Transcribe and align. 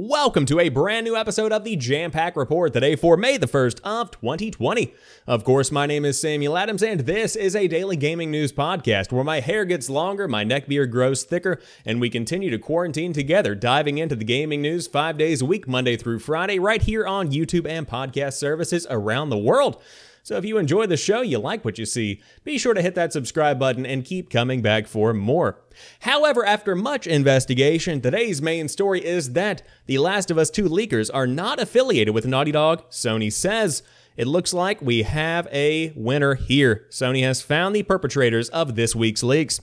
Welcome 0.00 0.46
to 0.46 0.60
a 0.60 0.68
brand 0.68 1.06
new 1.06 1.16
episode 1.16 1.50
of 1.50 1.64
the 1.64 1.76
Jampack 1.76 2.36
Report 2.36 2.72
today 2.72 2.94
for 2.94 3.16
May 3.16 3.36
the 3.36 3.48
1st 3.48 3.80
of 3.82 4.12
2020. 4.12 4.94
Of 5.26 5.42
course, 5.42 5.72
my 5.72 5.86
name 5.86 6.04
is 6.04 6.20
Samuel 6.20 6.56
Adams, 6.56 6.84
and 6.84 7.00
this 7.00 7.34
is 7.34 7.56
a 7.56 7.66
daily 7.66 7.96
gaming 7.96 8.30
news 8.30 8.52
podcast 8.52 9.10
where 9.10 9.24
my 9.24 9.40
hair 9.40 9.64
gets 9.64 9.90
longer, 9.90 10.28
my 10.28 10.44
neck 10.44 10.68
beard 10.68 10.92
grows 10.92 11.24
thicker, 11.24 11.60
and 11.84 12.00
we 12.00 12.10
continue 12.10 12.48
to 12.48 12.60
quarantine 12.60 13.12
together, 13.12 13.56
diving 13.56 13.98
into 13.98 14.14
the 14.14 14.24
gaming 14.24 14.62
news 14.62 14.86
five 14.86 15.18
days 15.18 15.42
a 15.42 15.46
week, 15.46 15.66
Monday 15.66 15.96
through 15.96 16.20
Friday, 16.20 16.60
right 16.60 16.82
here 16.82 17.04
on 17.04 17.32
YouTube 17.32 17.66
and 17.68 17.88
podcast 17.88 18.34
services 18.34 18.86
around 18.88 19.30
the 19.30 19.36
world. 19.36 19.82
So 20.28 20.36
if 20.36 20.44
you 20.44 20.58
enjoy 20.58 20.84
the 20.84 20.98
show, 20.98 21.22
you 21.22 21.38
like 21.38 21.64
what 21.64 21.78
you 21.78 21.86
see, 21.86 22.20
be 22.44 22.58
sure 22.58 22.74
to 22.74 22.82
hit 22.82 22.94
that 22.96 23.14
subscribe 23.14 23.58
button 23.58 23.86
and 23.86 24.04
keep 24.04 24.28
coming 24.28 24.60
back 24.60 24.86
for 24.86 25.14
more. 25.14 25.58
However, 26.00 26.44
after 26.44 26.76
much 26.76 27.06
investigation, 27.06 28.02
today's 28.02 28.42
main 28.42 28.68
story 28.68 29.02
is 29.02 29.32
that 29.32 29.62
The 29.86 29.96
Last 29.96 30.30
of 30.30 30.36
Us 30.36 30.50
2 30.50 30.64
leakers 30.64 31.08
are 31.14 31.26
not 31.26 31.58
affiliated 31.58 32.12
with 32.12 32.26
Naughty 32.26 32.52
Dog, 32.52 32.90
Sony 32.90 33.32
says. 33.32 33.82
It 34.18 34.26
looks 34.26 34.52
like 34.52 34.82
we 34.82 35.04
have 35.04 35.48
a 35.50 35.94
winner 35.96 36.34
here. 36.34 36.84
Sony 36.90 37.22
has 37.22 37.40
found 37.40 37.74
the 37.74 37.82
perpetrators 37.82 38.50
of 38.50 38.74
this 38.74 38.94
week's 38.94 39.22
leaks. 39.22 39.62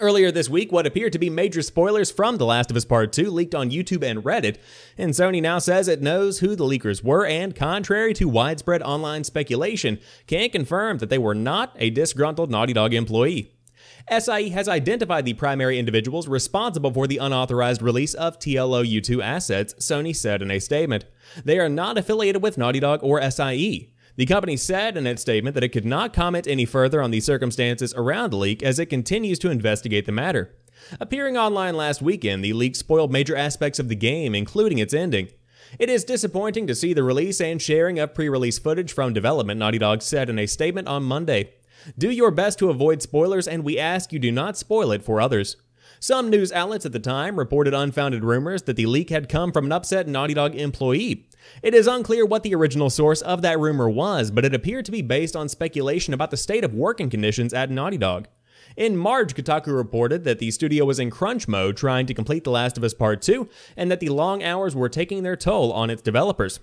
Earlier 0.00 0.30
this 0.30 0.48
week, 0.48 0.70
what 0.70 0.86
appeared 0.86 1.12
to 1.14 1.18
be 1.18 1.28
major 1.28 1.60
spoilers 1.60 2.08
from 2.08 2.36
The 2.36 2.46
Last 2.46 2.70
of 2.70 2.76
Us 2.76 2.84
Part 2.84 3.12
2 3.12 3.32
leaked 3.32 3.54
on 3.54 3.72
YouTube 3.72 4.08
and 4.08 4.22
Reddit, 4.22 4.58
and 4.96 5.10
Sony 5.10 5.42
now 5.42 5.58
says 5.58 5.88
it 5.88 6.00
knows 6.00 6.38
who 6.38 6.54
the 6.54 6.62
leakers 6.62 7.02
were, 7.02 7.26
and 7.26 7.52
contrary 7.52 8.14
to 8.14 8.28
widespread 8.28 8.80
online 8.82 9.24
speculation, 9.24 9.98
can 10.28 10.50
confirm 10.50 10.98
that 10.98 11.10
they 11.10 11.18
were 11.18 11.34
not 11.34 11.74
a 11.80 11.90
disgruntled 11.90 12.48
Naughty 12.48 12.72
Dog 12.72 12.94
employee. 12.94 13.50
SIE 14.08 14.50
has 14.50 14.68
identified 14.68 15.24
the 15.24 15.34
primary 15.34 15.80
individuals 15.80 16.28
responsible 16.28 16.92
for 16.92 17.08
the 17.08 17.18
unauthorized 17.18 17.82
release 17.82 18.14
of 18.14 18.38
TLOU2 18.38 19.20
assets, 19.20 19.74
Sony 19.80 20.14
said 20.14 20.42
in 20.42 20.52
a 20.52 20.60
statement. 20.60 21.06
They 21.44 21.58
are 21.58 21.68
not 21.68 21.98
affiliated 21.98 22.40
with 22.40 22.56
Naughty 22.56 22.78
Dog 22.78 23.00
or 23.02 23.20
SIE. 23.30 23.90
The 24.18 24.26
company 24.26 24.56
said 24.56 24.96
in 24.96 25.06
its 25.06 25.22
statement 25.22 25.54
that 25.54 25.62
it 25.62 25.68
could 25.68 25.84
not 25.84 26.12
comment 26.12 26.48
any 26.48 26.64
further 26.64 27.00
on 27.00 27.12
the 27.12 27.20
circumstances 27.20 27.94
around 27.94 28.30
the 28.30 28.36
leak 28.36 28.64
as 28.64 28.80
it 28.80 28.86
continues 28.86 29.38
to 29.38 29.48
investigate 29.48 30.06
the 30.06 30.12
matter. 30.12 30.56
Appearing 30.98 31.36
online 31.36 31.76
last 31.76 32.02
weekend, 32.02 32.42
the 32.42 32.52
leak 32.52 32.74
spoiled 32.74 33.12
major 33.12 33.36
aspects 33.36 33.78
of 33.78 33.88
the 33.88 33.94
game, 33.94 34.34
including 34.34 34.78
its 34.78 34.92
ending. 34.92 35.28
It 35.78 35.88
is 35.88 36.02
disappointing 36.02 36.66
to 36.66 36.74
see 36.74 36.92
the 36.92 37.04
release 37.04 37.40
and 37.40 37.62
sharing 37.62 38.00
of 38.00 38.12
pre 38.12 38.28
release 38.28 38.58
footage 38.58 38.92
from 38.92 39.12
development, 39.12 39.60
Naughty 39.60 39.78
Dog 39.78 40.02
said 40.02 40.28
in 40.28 40.40
a 40.40 40.46
statement 40.46 40.88
on 40.88 41.04
Monday. 41.04 41.52
Do 41.96 42.10
your 42.10 42.32
best 42.32 42.58
to 42.58 42.70
avoid 42.70 43.02
spoilers, 43.02 43.46
and 43.46 43.62
we 43.62 43.78
ask 43.78 44.12
you 44.12 44.18
do 44.18 44.32
not 44.32 44.58
spoil 44.58 44.90
it 44.90 45.04
for 45.04 45.20
others. 45.20 45.56
Some 46.00 46.28
news 46.28 46.50
outlets 46.50 46.84
at 46.84 46.90
the 46.90 46.98
time 46.98 47.38
reported 47.38 47.72
unfounded 47.72 48.24
rumors 48.24 48.62
that 48.62 48.74
the 48.74 48.86
leak 48.86 49.10
had 49.10 49.28
come 49.28 49.52
from 49.52 49.66
an 49.66 49.72
upset 49.72 50.08
Naughty 50.08 50.34
Dog 50.34 50.56
employee. 50.56 51.27
It 51.62 51.74
is 51.74 51.86
unclear 51.86 52.24
what 52.24 52.42
the 52.42 52.54
original 52.54 52.90
source 52.90 53.22
of 53.22 53.42
that 53.42 53.58
rumor 53.58 53.88
was, 53.88 54.30
but 54.30 54.44
it 54.44 54.54
appeared 54.54 54.84
to 54.86 54.92
be 54.92 55.02
based 55.02 55.36
on 55.36 55.48
speculation 55.48 56.14
about 56.14 56.30
the 56.30 56.36
state 56.36 56.64
of 56.64 56.74
working 56.74 57.10
conditions 57.10 57.52
at 57.52 57.70
Naughty 57.70 57.98
Dog. 57.98 58.28
In 58.76 58.96
March, 58.96 59.34
Kotaku 59.34 59.74
reported 59.74 60.24
that 60.24 60.38
the 60.38 60.50
studio 60.50 60.84
was 60.84 60.98
in 60.98 61.10
crunch 61.10 61.48
mode 61.48 61.76
trying 61.76 62.06
to 62.06 62.14
complete 62.14 62.44
The 62.44 62.50
Last 62.50 62.76
of 62.76 62.84
Us 62.84 62.94
Part 62.94 63.22
2, 63.22 63.48
and 63.76 63.90
that 63.90 64.00
the 64.00 64.10
long 64.10 64.42
hours 64.42 64.76
were 64.76 64.88
taking 64.88 65.22
their 65.22 65.36
toll 65.36 65.72
on 65.72 65.90
its 65.90 66.02
developers. 66.02 66.60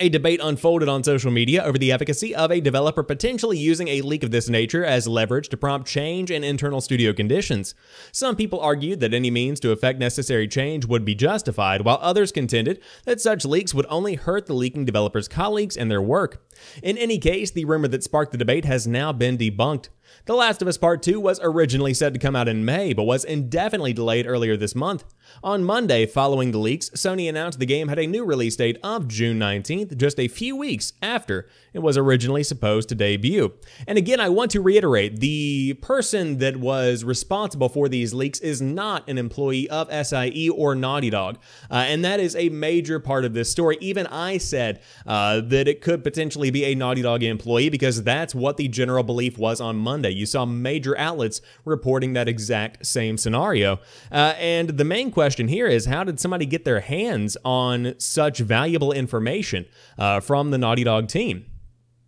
A 0.00 0.08
debate 0.08 0.40
unfolded 0.42 0.88
on 0.88 1.04
social 1.04 1.30
media 1.30 1.62
over 1.62 1.76
the 1.76 1.92
efficacy 1.92 2.34
of 2.34 2.50
a 2.50 2.62
developer 2.62 3.02
potentially 3.02 3.58
using 3.58 3.88
a 3.88 4.00
leak 4.00 4.22
of 4.22 4.30
this 4.30 4.48
nature 4.48 4.82
as 4.82 5.06
leverage 5.06 5.50
to 5.50 5.56
prompt 5.58 5.86
change 5.86 6.30
in 6.30 6.42
internal 6.42 6.80
studio 6.80 7.12
conditions. 7.12 7.74
Some 8.10 8.34
people 8.34 8.58
argued 8.58 9.00
that 9.00 9.12
any 9.12 9.30
means 9.30 9.60
to 9.60 9.70
effect 9.70 9.98
necessary 9.98 10.48
change 10.48 10.86
would 10.86 11.04
be 11.04 11.14
justified, 11.14 11.82
while 11.82 11.98
others 12.00 12.32
contended 12.32 12.80
that 13.04 13.20
such 13.20 13.44
leaks 13.44 13.74
would 13.74 13.84
only 13.90 14.14
hurt 14.14 14.46
the 14.46 14.54
leaking 14.54 14.86
developers' 14.86 15.28
colleagues 15.28 15.76
and 15.76 15.90
their 15.90 16.00
work. 16.00 16.42
In 16.82 16.96
any 16.96 17.18
case, 17.18 17.50
the 17.50 17.66
rumor 17.66 17.88
that 17.88 18.02
sparked 18.02 18.32
the 18.32 18.38
debate 18.38 18.64
has 18.64 18.86
now 18.86 19.12
been 19.12 19.36
debunked. 19.36 19.90
The 20.24 20.34
Last 20.34 20.62
of 20.62 20.68
Us 20.68 20.78
Part 20.78 21.02
2 21.02 21.18
was 21.20 21.40
originally 21.42 21.94
said 21.94 22.14
to 22.14 22.20
come 22.20 22.36
out 22.36 22.48
in 22.48 22.64
May, 22.64 22.92
but 22.92 23.04
was 23.04 23.24
indefinitely 23.24 23.92
delayed 23.92 24.26
earlier 24.26 24.56
this 24.56 24.74
month. 24.74 25.04
On 25.42 25.64
Monday, 25.64 26.06
following 26.06 26.52
the 26.52 26.58
leaks, 26.58 26.90
Sony 26.90 27.28
announced 27.28 27.58
the 27.58 27.66
game 27.66 27.88
had 27.88 27.98
a 27.98 28.06
new 28.06 28.24
release 28.24 28.56
date 28.56 28.78
of 28.82 29.08
June 29.08 29.38
19th, 29.38 29.96
just 29.96 30.18
a 30.18 30.28
few 30.28 30.56
weeks 30.56 30.92
after 31.02 31.48
it 31.72 31.80
was 31.80 31.96
originally 31.96 32.42
supposed 32.42 32.88
to 32.90 32.94
debut. 32.94 33.52
And 33.86 33.98
again, 33.98 34.20
I 34.20 34.28
want 34.28 34.50
to 34.52 34.60
reiterate 34.60 35.20
the 35.20 35.74
person 35.74 36.38
that 36.38 36.58
was 36.58 37.04
responsible 37.04 37.68
for 37.68 37.88
these 37.88 38.12
leaks 38.12 38.40
is 38.40 38.60
not 38.60 39.08
an 39.08 39.18
employee 39.18 39.68
of 39.70 39.88
SIE 39.90 40.48
or 40.54 40.74
Naughty 40.74 41.10
Dog. 41.10 41.38
Uh, 41.70 41.84
and 41.86 42.04
that 42.04 42.20
is 42.20 42.36
a 42.36 42.48
major 42.50 43.00
part 43.00 43.24
of 43.24 43.34
this 43.34 43.50
story. 43.50 43.78
Even 43.80 44.06
I 44.06 44.38
said 44.38 44.80
uh, 45.06 45.40
that 45.40 45.68
it 45.68 45.80
could 45.80 46.04
potentially 46.04 46.50
be 46.50 46.64
a 46.64 46.74
Naughty 46.74 47.02
Dog 47.02 47.22
employee 47.22 47.70
because 47.70 48.02
that's 48.02 48.34
what 48.34 48.56
the 48.56 48.68
general 48.68 49.02
belief 49.02 49.38
was 49.38 49.60
on 49.60 49.76
Monday. 49.76 50.01
You 50.10 50.26
saw 50.26 50.44
major 50.44 50.96
outlets 50.98 51.40
reporting 51.64 52.14
that 52.14 52.28
exact 52.28 52.84
same 52.86 53.16
scenario. 53.16 53.78
Uh, 54.10 54.34
and 54.38 54.70
the 54.70 54.84
main 54.84 55.10
question 55.10 55.48
here 55.48 55.66
is 55.66 55.86
how 55.86 56.04
did 56.04 56.18
somebody 56.18 56.46
get 56.46 56.64
their 56.64 56.80
hands 56.80 57.36
on 57.44 57.94
such 57.98 58.38
valuable 58.38 58.92
information 58.92 59.66
uh, 59.98 60.20
from 60.20 60.50
the 60.50 60.58
Naughty 60.58 60.84
Dog 60.84 61.08
team? 61.08 61.46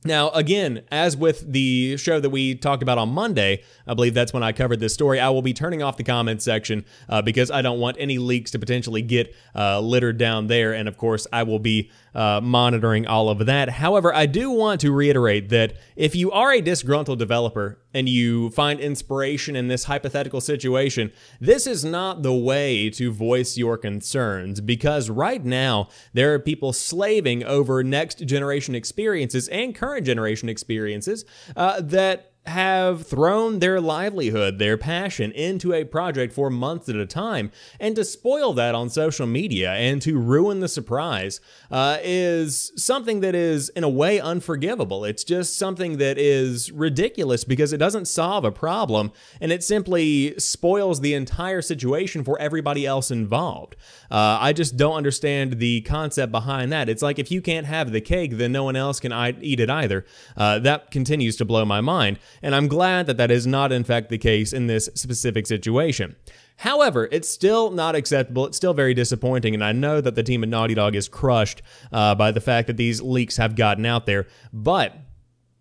Now, 0.06 0.28
again, 0.31 0.82
as 0.91 1.16
with 1.16 1.50
the 1.50 1.97
show 1.97 2.21
that 2.21 2.28
we 2.28 2.56
talked 2.56 2.82
about 2.82 2.99
on 2.99 3.09
Monday, 3.09 3.62
I 3.87 3.94
believe 3.94 4.12
that's 4.12 4.34
when 4.34 4.43
I 4.43 4.53
covered 4.53 4.78
this 4.78 4.93
story, 4.93 5.19
I 5.19 5.31
will 5.31 5.41
be 5.41 5.55
turning 5.55 5.82
off 5.82 5.97
the 5.97 6.05
comments 6.05 6.44
section 6.44 6.84
uh, 7.09 7.22
because 7.22 7.50
I 7.50 7.62
don't 7.62 7.81
want 7.81 7.97
any 7.99 8.19
leaks 8.19 8.50
to 8.50 8.59
potentially 8.59 9.00
get 9.00 9.34
uh, 9.55 9.81
littered 9.81 10.19
down 10.19 10.49
there. 10.49 10.75
And 10.75 10.88
of 10.88 10.99
course, 10.99 11.26
I 11.32 11.44
will 11.44 11.59
be 11.59 11.91
uh, 12.15 12.41
monitoring 12.43 13.07
all 13.07 13.29
of 13.29 13.47
that. 13.47 13.69
However, 13.69 14.15
I 14.15 14.27
do 14.27 14.51
want 14.51 14.81
to 14.83 14.93
reiterate 14.93 15.49
that 15.49 15.75
if 15.97 16.15
you 16.15 16.31
are 16.31 16.53
a 16.53 16.61
disgruntled 16.61 17.19
developer 17.19 17.79
and 17.93 18.09
you 18.09 18.51
find 18.51 18.81
inspiration 18.81 19.57
in 19.57 19.69
this 19.69 19.85
hypothetical 19.85 20.41
situation, 20.41 21.13
this 21.41 21.67
is 21.67 21.85
not 21.85 22.23
the 22.23 22.33
way 22.33 22.91
to 22.91 23.13
voice 23.13 23.57
your 23.57 23.77
concerns 23.77 24.61
because 24.61 25.11
right 25.11 25.45
now 25.45 25.89
there 26.13 26.35
are 26.35 26.39
people 26.39 26.73
slaving 26.73 27.43
over 27.45 27.83
next 27.83 28.19
generation 28.27 28.75
experiences 28.75 29.49
and 29.49 29.75
current 29.75 30.07
generation 30.07 30.49
experiences 30.49 31.25
uh, 31.57 31.81
that 31.81 32.34
have 32.47 33.06
thrown 33.06 33.59
their 33.59 33.81
livelihood, 33.81 34.59
their 34.59 34.77
passion 34.77 35.32
into 35.32 35.72
a 35.72 35.84
project 35.84 36.32
for 36.32 36.50
months 36.50 36.88
at 36.91 36.97
a 36.97 37.06
time, 37.06 37.50
and 37.81 37.97
to 37.97 38.05
spoil 38.05 38.53
that 38.53 38.75
on 38.75 38.91
social 38.91 39.27
media 39.27 39.72
and 39.72 40.03
to 40.03 40.19
ruin 40.19 40.60
the 40.60 40.69
surprise 40.69 41.41
uh, 41.71 41.97
is 42.03 42.71
something 42.77 43.21
that 43.21 43.34
is, 43.34 43.71
in 43.71 43.82
a 43.82 43.88
way, 43.88 44.21
unforgivable. 44.21 45.05
It's 45.06 45.25
just 45.25 45.56
something 45.56 45.97
that 45.99 46.19
is 46.19 46.71
ridiculous 46.71 47.44
because 47.44 47.72
it 47.72 47.78
doesn't 47.78 48.06
solve 48.06 48.44
a 48.44 48.53
problem 48.53 49.12
and 49.41 49.50
it 49.50 49.65
simply 49.65 50.38
spoils 50.38 51.00
the 51.00 51.15
entire 51.15 51.62
situation 51.62 52.25
for 52.25 52.38
everybody 52.38 52.84
else 52.84 53.11
involved. 53.11 53.75
Uh, 54.11 54.38
I 54.41 54.53
just 54.53 54.76
don't 54.76 54.97
understand 54.97 55.59
the 55.59 55.81
concept 55.82 56.31
behind 56.31 56.71
that. 56.72 56.91
It's 56.91 57.03
like 57.03 57.19
if 57.19 57.31
you 57.31 57.41
can't 57.41 57.66
have 57.66 57.91
the 57.91 58.03
cake, 58.03 58.32
then 58.37 58.53
no 58.53 58.65
one 58.65 58.76
else 58.76 59.00
can 59.00 59.12
eat 59.41 59.61
it 59.61 59.71
either. 59.71 60.05
Uh, 60.37 60.59
that 60.59 60.91
continues 60.91 61.37
to 61.37 61.47
blow 61.47 61.65
my 61.65 61.81
mind 61.81 62.19
and 62.44 62.55
I'm 62.55 62.69
glad 62.69 63.06
that 63.06 63.17
that 63.17 63.31
is 63.31 63.46
not, 63.46 63.73
in 63.73 63.85
fact, 63.85 64.11
the 64.11 64.19
case 64.19 64.52
in 64.52 64.67
this 64.67 64.91
specific 64.94 65.46
situation. 65.46 66.14
However, 66.58 67.08
it's 67.11 67.29
still 67.29 67.70
not 67.70 67.94
acceptable. 67.94 68.46
It's 68.46 68.56
still 68.58 68.75
very 68.75 68.93
disappointing, 68.93 69.55
and 69.55 69.64
I 69.64 69.73
know 69.73 70.02
that 70.02 70.14
the 70.14 70.23
team 70.23 70.43
at 70.43 70.50
Naughty 70.50 70.75
Dog 70.75 70.94
is 70.94 71.08
crushed 71.08 71.62
uh, 71.91 72.14
by 72.14 72.32
the 72.32 72.43
fact 72.43 72.67
that 72.67 72.76
these 72.76 73.00
leaks 73.00 73.38
have 73.38 73.56
gotten 73.56 73.87
out 73.87 74.05
there. 74.05 74.26
But 74.52 74.94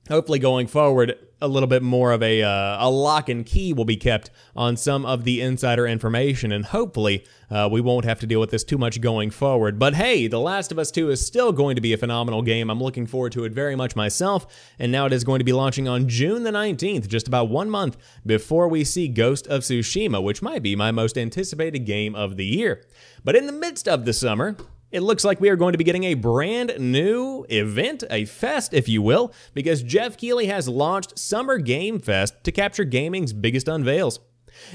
hopefully, 0.07 0.39
going 0.39 0.67
forward, 0.67 1.17
a 1.43 1.47
little 1.47 1.67
bit 1.67 1.83
more 1.83 2.13
of 2.13 2.23
a, 2.23 2.41
uh, 2.41 2.87
a 2.87 2.89
lock 2.89 3.27
and 3.27 3.45
key 3.45 3.73
will 3.73 3.83
be 3.83 3.97
kept 3.97 4.29
on 4.55 4.77
some 4.77 5.05
of 5.05 5.25
the 5.25 5.41
insider 5.41 5.85
information, 5.85 6.53
and 6.53 6.65
hopefully 6.65 7.25
uh, 7.51 7.67
we 7.69 7.81
won't 7.81 8.05
have 8.05 8.19
to 8.21 8.25
deal 8.25 8.39
with 8.39 8.49
this 8.49 8.63
too 8.63 8.77
much 8.77 9.01
going 9.01 9.29
forward. 9.29 9.77
But 9.77 9.95
hey, 9.95 10.27
The 10.27 10.39
Last 10.39 10.71
of 10.71 10.79
Us 10.79 10.89
2 10.89 11.09
is 11.09 11.25
still 11.25 11.51
going 11.51 11.75
to 11.75 11.81
be 11.81 11.91
a 11.91 11.97
phenomenal 11.97 12.41
game. 12.43 12.69
I'm 12.69 12.81
looking 12.81 13.05
forward 13.05 13.33
to 13.33 13.43
it 13.43 13.51
very 13.51 13.75
much 13.75 13.93
myself, 13.93 14.47
and 14.79 14.89
now 14.89 15.05
it 15.05 15.11
is 15.11 15.25
going 15.25 15.39
to 15.39 15.45
be 15.45 15.51
launching 15.51 15.85
on 15.85 16.07
June 16.07 16.43
the 16.43 16.51
19th, 16.51 17.09
just 17.09 17.27
about 17.27 17.49
one 17.49 17.69
month 17.69 17.97
before 18.25 18.69
we 18.69 18.85
see 18.85 19.09
Ghost 19.09 19.45
of 19.47 19.63
Tsushima, 19.63 20.23
which 20.23 20.41
might 20.41 20.63
be 20.63 20.77
my 20.77 20.91
most 20.91 21.17
anticipated 21.17 21.79
game 21.79 22.15
of 22.15 22.37
the 22.37 22.45
year. 22.45 22.85
But 23.25 23.35
in 23.35 23.47
the 23.47 23.51
midst 23.51 23.89
of 23.89 24.05
the 24.05 24.13
summer, 24.13 24.55
it 24.93 25.01
looks 25.01 25.25
like 25.25 25.41
we 25.41 25.49
are 25.49 25.55
going 25.55 25.71
to 25.71 25.77
be 25.77 25.83
getting 25.83 26.03
a 26.03 26.13
brand 26.13 26.75
new 26.79 27.45
event, 27.49 28.03
a 28.11 28.25
fest, 28.25 28.75
if 28.75 28.87
you 28.87 29.01
will, 29.01 29.33
because 29.55 29.81
Geoff 29.81 30.15
Keighley 30.17 30.45
has 30.45 30.69
launched 30.69 31.17
Summer 31.17 31.57
Game 31.57 31.99
Fest 31.99 32.35
to 32.43 32.51
capture 32.51 32.83
gaming's 32.83 33.33
biggest 33.33 33.67
unveils. 33.67 34.19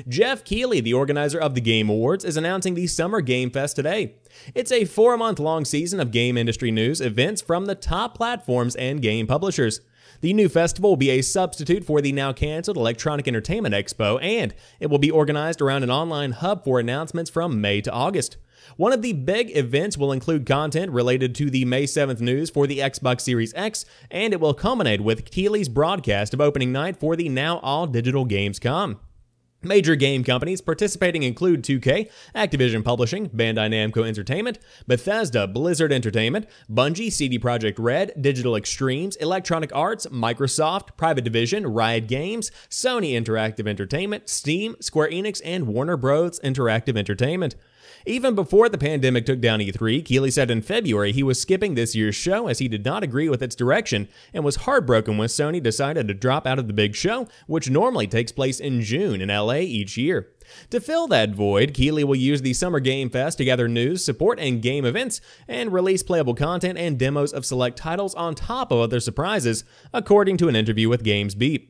Geoff 0.09 0.43
Keighley, 0.43 0.81
the 0.81 0.93
organizer 0.93 1.39
of 1.39 1.55
the 1.55 1.61
Game 1.61 1.89
Awards, 1.89 2.25
is 2.25 2.37
announcing 2.37 2.75
the 2.75 2.89
Summer 2.89 3.21
Game 3.21 3.49
Fest 3.49 3.77
today. 3.77 4.17
It's 4.57 4.73
a 4.73 4.87
four 4.87 5.17
month 5.17 5.39
long 5.39 5.65
season 5.65 6.01
of 6.01 6.11
game 6.11 6.37
industry 6.37 6.73
news, 6.73 7.01
events 7.01 7.41
from 7.41 7.67
the 7.67 7.77
top 7.77 8.17
platforms 8.17 8.75
and 8.75 9.01
game 9.01 9.29
publishers. 9.29 9.81
The 10.21 10.33
new 10.33 10.49
festival 10.49 10.91
will 10.91 10.97
be 10.97 11.11
a 11.11 11.23
substitute 11.23 11.85
for 11.85 12.01
the 12.01 12.11
now 12.11 12.33
canceled 12.33 12.77
Electronic 12.77 13.29
Entertainment 13.29 13.73
Expo, 13.73 14.21
and 14.21 14.53
it 14.81 14.89
will 14.89 14.99
be 14.99 15.13
organized 15.13 15.63
around 15.63 15.85
an 15.85 15.93
online 15.93 16.33
hub 16.33 16.65
for 16.65 16.81
announcements 16.81 17.31
from 17.31 17.61
May 17.61 17.81
to 17.83 17.93
August. 17.93 18.37
One 18.77 18.93
of 18.93 19.03
the 19.03 19.13
big 19.13 19.57
events 19.57 19.97
will 19.97 20.13
include 20.13 20.47
content 20.47 20.93
related 20.93 21.35
to 21.37 21.51
the 21.51 21.65
May 21.65 21.85
7th 21.85 22.21
news 22.21 22.51
for 22.51 22.67
the 22.67 22.79
Xbox 22.79 23.23
Series 23.23 23.55
X, 23.55 23.85
and 24.11 24.33
it 24.33 24.41
will 24.41 24.55
culminate 24.55 25.01
with 25.01 25.31
Keighley's 25.31 25.69
broadcast 25.69 26.35
of 26.35 26.41
opening 26.41 26.73
night 26.73 26.99
for 26.99 27.17
the 27.17 27.29
now 27.29 27.59
all 27.59 27.87
digital 27.87 28.27
Gamescom. 28.27 28.99
Major 29.63 29.97
game 29.97 30.23
companies 30.23 30.61
participating 30.61 31.25
include 31.25 31.65
2K, 31.65 32.09
Activision 32.33 32.85
Publishing, 32.85 33.29
Bandai 33.31 33.69
Namco 33.69 34.07
Entertainment, 34.07 34.61
Bethesda, 34.87 35.49
Blizzard 35.49 35.93
Entertainment, 35.93 36.47
Bungie, 36.71 37.11
CD 37.11 37.41
Projekt 37.41 37.75
Red, 37.77 38.13
Digital 38.21 38.55
Extremes, 38.55 39.17
Electronic 39.17 39.75
Arts, 39.75 40.07
Microsoft, 40.07 40.97
Private 40.97 41.25
Division, 41.25 41.67
Riot 41.67 42.07
Games, 42.07 42.53
Sony 42.71 43.21
Interactive 43.21 43.67
Entertainment, 43.67 44.29
Steam, 44.29 44.77
Square 44.81 45.11
Enix, 45.11 45.43
and 45.45 45.67
Warner 45.67 45.97
Bros. 45.97 46.39
Interactive 46.39 46.97
Entertainment. 46.97 47.57
Even 48.09 48.35
before 48.35 48.71
the 48.71 48.79
pandemic 48.79 49.27
took 49.27 49.39
down 49.39 49.61
E3, 49.61 50.03
Keighley 50.03 50.31
said 50.31 50.51
in 50.51 50.63
February 50.63 51.13
he 51.13 51.23
was 51.23 51.39
skipping 51.39 51.75
this 51.75 51.95
year's 51.95 52.15
show 52.15 52.47
as 52.47 52.59
he 52.59 52.67
did 52.67 52.83
not 52.83 53.03
agree 53.03 53.29
with 53.29 53.43
its 53.43 53.55
direction 53.55 54.09
and 54.33 54.43
was 54.43 54.57
heartbroken 54.57 55.19
when 55.19 55.29
Sony 55.29 55.63
decided 55.63 56.09
to 56.09 56.15
drop 56.15 56.47
out 56.47 56.59
of 56.59 56.69
the 56.69 56.73
big 56.73 56.95
show, 56.95 57.29
which 57.47 57.69
normally 57.69 58.07
takes 58.07 58.33
place 58.33 58.61
in 58.61 58.81
June 58.81 59.21
in 59.21 59.29
LA 59.29 59.57
each 59.57 59.99
year. 59.99 60.31
To 60.71 60.81
fill 60.81 61.07
that 61.09 61.35
void, 61.35 61.75
Keighley 61.75 62.03
will 62.03 62.17
use 62.17 62.41
the 62.41 62.55
Summer 62.55 62.81
Game 62.81 63.11
Fest 63.11 63.37
to 63.37 63.45
gather 63.45 63.69
news, 63.69 64.03
support, 64.03 64.41
and 64.41 64.63
game 64.63 64.87
events, 64.87 65.21
and 65.47 65.71
release 65.71 66.03
playable 66.03 66.35
content 66.35 66.79
and 66.79 66.99
demos 66.99 67.35
of 67.35 67.45
select 67.45 67.77
titles 67.77 68.15
on 68.15 68.35
top 68.35 68.73
of 68.73 68.81
other 68.81 69.01
surprises, 69.01 69.65
according 69.93 70.39
to 70.39 70.49
an 70.49 70.57
interview 70.57 70.89
with 70.89 71.05
GamesBeat. 71.05 71.69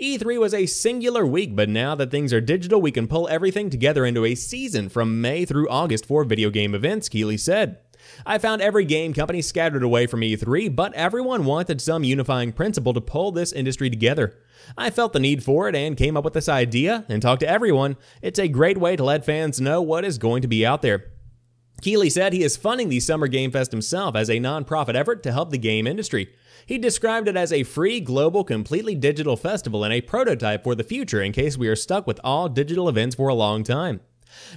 E3 0.00 0.38
was 0.38 0.52
a 0.52 0.66
singular 0.66 1.24
week, 1.24 1.56
but 1.56 1.70
now 1.70 1.94
that 1.94 2.10
things 2.10 2.30
are 2.30 2.40
digital, 2.40 2.82
we 2.82 2.92
can 2.92 3.08
pull 3.08 3.26
everything 3.28 3.70
together 3.70 4.04
into 4.04 4.26
a 4.26 4.34
season 4.34 4.90
from 4.90 5.22
May 5.22 5.46
through 5.46 5.70
August 5.70 6.04
for 6.04 6.22
video 6.22 6.50
game 6.50 6.74
events, 6.74 7.08
Keighley 7.08 7.38
said. 7.38 7.78
I 8.26 8.36
found 8.36 8.60
every 8.60 8.84
game 8.84 9.14
company 9.14 9.40
scattered 9.40 9.82
away 9.82 10.06
from 10.06 10.20
E3, 10.20 10.76
but 10.76 10.92
everyone 10.92 11.46
wanted 11.46 11.80
some 11.80 12.04
unifying 12.04 12.52
principle 12.52 12.92
to 12.92 13.00
pull 13.00 13.32
this 13.32 13.54
industry 13.54 13.88
together. 13.88 14.36
I 14.76 14.90
felt 14.90 15.14
the 15.14 15.18
need 15.18 15.42
for 15.42 15.66
it 15.66 15.74
and 15.74 15.96
came 15.96 16.14
up 16.14 16.24
with 16.24 16.34
this 16.34 16.48
idea 16.48 17.06
and 17.08 17.22
talked 17.22 17.40
to 17.40 17.48
everyone. 17.48 17.96
It's 18.20 18.38
a 18.38 18.48
great 18.48 18.76
way 18.76 18.96
to 18.96 19.04
let 19.04 19.24
fans 19.24 19.62
know 19.62 19.80
what 19.80 20.04
is 20.04 20.18
going 20.18 20.42
to 20.42 20.48
be 20.48 20.66
out 20.66 20.82
there. 20.82 21.06
Keighley 21.82 22.10
said 22.10 22.32
he 22.32 22.42
is 22.42 22.56
funding 22.56 22.88
the 22.88 23.00
Summer 23.00 23.28
Game 23.28 23.50
Fest 23.50 23.70
himself 23.70 24.16
as 24.16 24.30
a 24.30 24.40
nonprofit 24.40 24.94
effort 24.94 25.22
to 25.22 25.32
help 25.32 25.50
the 25.50 25.58
game 25.58 25.86
industry. 25.86 26.30
He 26.64 26.78
described 26.78 27.28
it 27.28 27.36
as 27.36 27.52
a 27.52 27.62
free, 27.62 28.00
global, 28.00 28.42
completely 28.42 28.94
digital 28.94 29.36
festival 29.36 29.84
and 29.84 29.92
a 29.92 30.00
prototype 30.00 30.64
for 30.64 30.74
the 30.74 30.82
future 30.82 31.22
in 31.22 31.32
case 31.32 31.56
we 31.56 31.68
are 31.68 31.76
stuck 31.76 32.06
with 32.06 32.18
all 32.24 32.48
digital 32.48 32.88
events 32.88 33.14
for 33.14 33.28
a 33.28 33.34
long 33.34 33.62
time. 33.62 34.00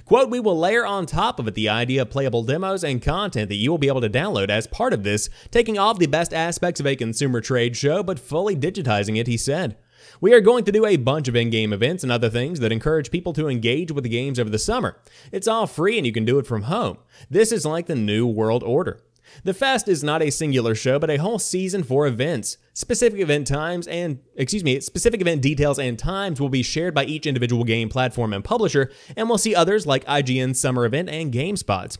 Quote, 0.04 0.30
we 0.30 0.40
will 0.40 0.58
layer 0.58 0.84
on 0.84 1.06
top 1.06 1.38
of 1.38 1.46
it 1.46 1.54
the 1.54 1.68
idea 1.68 2.02
of 2.02 2.10
playable 2.10 2.42
demos 2.42 2.82
and 2.82 3.00
content 3.00 3.48
that 3.48 3.54
you 3.56 3.70
will 3.70 3.78
be 3.78 3.88
able 3.88 4.00
to 4.00 4.10
download 4.10 4.50
as 4.50 4.66
part 4.66 4.92
of 4.92 5.04
this, 5.04 5.30
taking 5.50 5.78
all 5.78 5.92
of 5.92 5.98
the 5.98 6.06
best 6.06 6.34
aspects 6.34 6.80
of 6.80 6.86
a 6.86 6.96
consumer 6.96 7.40
trade 7.40 7.76
show 7.76 8.02
but 8.02 8.18
fully 8.18 8.56
digitizing 8.56 9.16
it, 9.16 9.26
he 9.26 9.36
said. 9.36 9.76
We 10.22 10.34
are 10.34 10.42
going 10.42 10.64
to 10.64 10.72
do 10.72 10.84
a 10.84 10.96
bunch 10.96 11.28
of 11.28 11.36
in-game 11.36 11.72
events 11.72 12.02
and 12.02 12.12
other 12.12 12.28
things 12.28 12.60
that 12.60 12.72
encourage 12.72 13.10
people 13.10 13.32
to 13.32 13.48
engage 13.48 13.90
with 13.90 14.04
the 14.04 14.10
games 14.10 14.38
over 14.38 14.50
the 14.50 14.58
summer. 14.58 15.00
It's 15.32 15.48
all 15.48 15.66
free 15.66 15.96
and 15.96 16.06
you 16.06 16.12
can 16.12 16.26
do 16.26 16.38
it 16.38 16.46
from 16.46 16.62
home. 16.62 16.98
This 17.30 17.52
is 17.52 17.64
like 17.64 17.86
the 17.86 17.94
new 17.94 18.26
world 18.26 18.62
order. 18.62 19.00
The 19.44 19.54
Fest 19.54 19.88
is 19.88 20.04
not 20.04 20.20
a 20.20 20.28
singular 20.28 20.74
show, 20.74 20.98
but 20.98 21.08
a 21.08 21.16
whole 21.16 21.38
season 21.38 21.84
for 21.84 22.06
events. 22.06 22.58
Specific 22.74 23.20
event 23.20 23.46
times 23.46 23.86
and, 23.86 24.18
excuse 24.36 24.62
me, 24.62 24.78
specific 24.80 25.22
event 25.22 25.40
details 25.40 25.78
and 25.78 25.98
times 25.98 26.38
will 26.38 26.50
be 26.50 26.62
shared 26.62 26.94
by 26.94 27.06
each 27.06 27.26
individual 27.26 27.64
game 27.64 27.88
platform 27.88 28.34
and 28.34 28.44
publisher, 28.44 28.90
and 29.16 29.28
we'll 29.28 29.38
see 29.38 29.54
others 29.54 29.86
like 29.86 30.04
IGN's 30.04 30.60
Summer 30.60 30.84
Event 30.84 31.08
and 31.08 31.32
GameSpot's. 31.32 31.96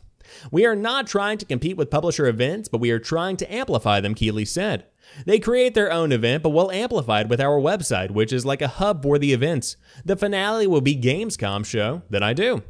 We 0.50 0.66
are 0.66 0.76
not 0.76 1.06
trying 1.06 1.38
to 1.38 1.46
compete 1.46 1.76
with 1.76 1.90
publisher 1.90 2.26
events, 2.26 2.68
but 2.68 2.80
we 2.80 2.90
are 2.90 2.98
trying 2.98 3.36
to 3.38 3.52
amplify 3.52 4.00
them, 4.00 4.14
Keighley 4.14 4.44
said. 4.44 4.86
They 5.26 5.38
create 5.38 5.74
their 5.74 5.92
own 5.92 6.12
event, 6.12 6.42
but 6.42 6.50
we'll 6.50 6.70
amplify 6.70 7.22
it 7.22 7.28
with 7.28 7.40
our 7.40 7.60
website, 7.60 8.10
which 8.10 8.32
is 8.32 8.46
like 8.46 8.62
a 8.62 8.68
hub 8.68 9.02
for 9.02 9.18
the 9.18 9.32
events. 9.32 9.76
The 10.04 10.16
finale 10.16 10.66
will 10.66 10.80
be 10.80 10.96
Gamescom 10.96 11.64
show 11.66 12.02
that 12.10 12.22
I 12.22 12.32
do. 12.32 12.62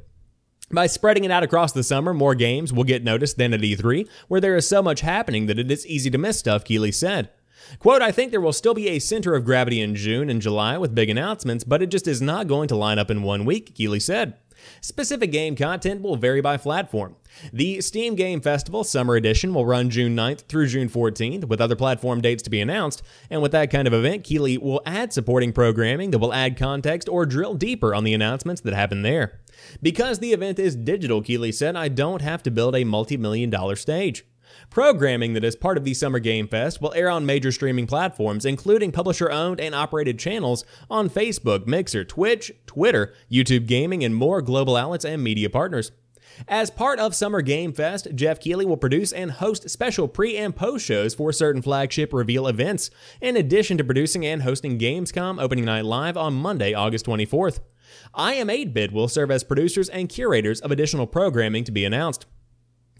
By 0.72 0.86
spreading 0.86 1.24
it 1.24 1.32
out 1.32 1.42
across 1.42 1.72
the 1.72 1.82
summer, 1.82 2.14
more 2.14 2.34
games 2.34 2.72
will 2.72 2.84
get 2.84 3.02
noticed 3.02 3.36
than 3.36 3.52
at 3.52 3.60
E3, 3.60 4.08
where 4.28 4.40
there 4.40 4.56
is 4.56 4.68
so 4.68 4.82
much 4.82 5.00
happening 5.00 5.46
that 5.46 5.58
it 5.58 5.70
is 5.70 5.86
easy 5.86 6.10
to 6.10 6.18
miss 6.18 6.38
stuff, 6.38 6.64
Keighley 6.64 6.92
said. 6.92 7.30
Quote, 7.78 8.02
I 8.02 8.12
think 8.12 8.30
there 8.30 8.40
will 8.40 8.52
still 8.52 8.74
be 8.74 8.88
a 8.88 9.00
center 9.00 9.34
of 9.34 9.44
gravity 9.44 9.80
in 9.80 9.94
June 9.94 10.30
and 10.30 10.40
July 10.40 10.78
with 10.78 10.94
big 10.94 11.10
announcements, 11.10 11.64
but 11.64 11.82
it 11.82 11.88
just 11.88 12.08
is 12.08 12.22
not 12.22 12.46
going 12.46 12.68
to 12.68 12.76
line 12.76 12.98
up 12.98 13.10
in 13.10 13.22
one 13.22 13.44
week, 13.44 13.74
Keighley 13.74 14.00
said. 14.00 14.34
Specific 14.80 15.30
game 15.30 15.56
content 15.56 16.02
will 16.02 16.16
vary 16.16 16.40
by 16.40 16.56
platform. 16.56 17.16
The 17.52 17.80
Steam 17.80 18.14
Game 18.14 18.40
Festival 18.40 18.84
Summer 18.84 19.16
Edition 19.16 19.54
will 19.54 19.66
run 19.66 19.90
June 19.90 20.16
9th 20.16 20.42
through 20.42 20.66
June 20.68 20.88
14th, 20.88 21.46
with 21.46 21.60
other 21.60 21.76
platform 21.76 22.20
dates 22.20 22.42
to 22.42 22.50
be 22.50 22.60
announced. 22.60 23.02
And 23.30 23.42
with 23.42 23.52
that 23.52 23.70
kind 23.70 23.86
of 23.86 23.94
event, 23.94 24.24
Keighley 24.24 24.58
will 24.58 24.82
add 24.84 25.12
supporting 25.12 25.52
programming 25.52 26.10
that 26.10 26.18
will 26.18 26.34
add 26.34 26.56
context 26.56 27.08
or 27.08 27.26
drill 27.26 27.54
deeper 27.54 27.94
on 27.94 28.04
the 28.04 28.14
announcements 28.14 28.60
that 28.62 28.74
happen 28.74 29.02
there. 29.02 29.40
Because 29.82 30.18
the 30.18 30.32
event 30.32 30.58
is 30.58 30.76
digital, 30.76 31.22
Keighley 31.22 31.52
said, 31.52 31.76
I 31.76 31.88
don't 31.88 32.22
have 32.22 32.42
to 32.44 32.50
build 32.50 32.74
a 32.74 32.84
multi 32.84 33.16
million 33.16 33.50
dollar 33.50 33.76
stage. 33.76 34.24
Programming 34.70 35.32
that 35.32 35.42
is 35.42 35.56
part 35.56 35.76
of 35.76 35.82
the 35.82 35.94
Summer 35.94 36.20
Game 36.20 36.46
Fest 36.46 36.80
will 36.80 36.94
air 36.94 37.10
on 37.10 37.26
major 37.26 37.50
streaming 37.50 37.88
platforms, 37.88 38.44
including 38.44 38.92
publisher 38.92 39.28
owned 39.28 39.60
and 39.60 39.74
operated 39.74 40.16
channels 40.16 40.64
on 40.88 41.10
Facebook, 41.10 41.66
Mixer, 41.66 42.04
Twitch, 42.04 42.52
Twitter, 42.66 43.12
YouTube 43.28 43.66
Gaming, 43.66 44.04
and 44.04 44.14
more 44.14 44.40
global 44.40 44.76
outlets 44.76 45.04
and 45.04 45.24
media 45.24 45.50
partners. 45.50 45.90
As 46.46 46.70
part 46.70 47.00
of 47.00 47.16
Summer 47.16 47.42
Game 47.42 47.72
Fest, 47.72 48.14
Geoff 48.14 48.38
Keighley 48.38 48.64
will 48.64 48.76
produce 48.76 49.12
and 49.12 49.32
host 49.32 49.68
special 49.68 50.06
pre 50.06 50.36
and 50.36 50.54
post 50.54 50.86
shows 50.86 51.14
for 51.14 51.32
certain 51.32 51.62
flagship 51.62 52.12
reveal 52.12 52.46
events, 52.46 52.92
in 53.20 53.36
addition 53.36 53.76
to 53.76 53.82
producing 53.82 54.24
and 54.24 54.42
hosting 54.42 54.78
Gamescom 54.78 55.42
Opening 55.42 55.64
Night 55.64 55.84
Live 55.84 56.16
on 56.16 56.32
Monday, 56.32 56.74
August 56.74 57.06
24th. 57.06 57.58
I 58.14 58.34
Am 58.34 58.46
8-Bit 58.46 58.92
will 58.92 59.08
serve 59.08 59.32
as 59.32 59.42
producers 59.42 59.88
and 59.88 60.08
curators 60.08 60.60
of 60.60 60.70
additional 60.70 61.08
programming 61.08 61.64
to 61.64 61.72
be 61.72 61.84
announced. 61.84 62.26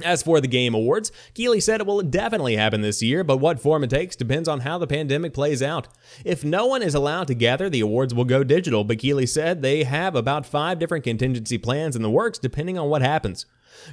As 0.05 0.23
for 0.23 0.41
the 0.41 0.49
Game 0.49 0.75
Awards, 0.75 1.13
Keighley 1.35 1.61
said 1.61 1.81
it 1.81 1.87
will 1.87 2.03
definitely 2.03 2.57
happen 2.57 2.81
this 2.81 3.03
year, 3.03 3.25
but 3.25 3.39
what 3.39 3.61
form 3.61 3.85
it 3.85 3.91
takes 3.91 4.17
depends 4.17 4.49
on 4.49 4.61
how 4.61 4.79
the 4.79 4.87
pandemic 4.87 5.35
plays 5.35 5.63
out. 5.63 5.89
If 6.25 6.45
no 6.45 6.67
one 6.67 6.83
is 6.83 6.95
allowed 6.95 7.27
to 7.29 7.35
gather, 7.35 7.69
the 7.69 7.81
awards 7.81 8.15
will 8.15 8.25
go 8.25 8.45
digital, 8.45 8.85
but 8.85 8.99
Keighley 8.99 9.27
said 9.27 9.63
they 9.63 9.85
have 9.85 10.15
about 10.15 10.47
five 10.47 10.79
different 10.79 11.05
contingency 11.05 11.59
plans 11.59 11.97
in 11.97 12.03
the 12.03 12.11
works 12.11 12.39
depending 12.39 12.79
on 12.79 12.89
what 12.89 13.03
happens. 13.03 13.47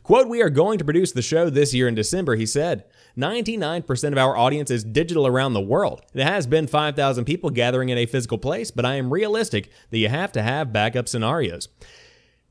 Quote, 0.04 0.28
We 0.28 0.42
are 0.42 0.50
going 0.50 0.78
to 0.80 0.86
produce 0.86 1.12
the 1.12 1.22
show 1.22 1.50
this 1.50 1.74
year 1.74 1.88
in 1.88 1.96
December, 1.96 2.36
he 2.36 2.46
said. 2.46 2.84
99% 3.18 4.12
of 4.12 4.18
our 4.18 4.38
audience 4.38 4.70
is 4.70 4.84
digital 4.84 5.26
around 5.26 5.54
the 5.54 5.62
world. 5.62 6.02
It 6.14 6.24
has 6.24 6.46
been 6.46 6.68
5,000 6.68 7.26
people 7.26 7.50
gathering 7.50 7.90
in 7.90 7.98
a 7.98 8.06
physical 8.06 8.38
place, 8.38 8.72
but 8.72 8.86
I 8.86 8.96
am 8.96 9.14
realistic 9.14 9.72
that 9.90 9.98
you 9.98 10.10
have 10.10 10.32
to 10.34 10.44
have 10.44 10.74
backup 10.74 11.08
scenarios. 11.08 11.68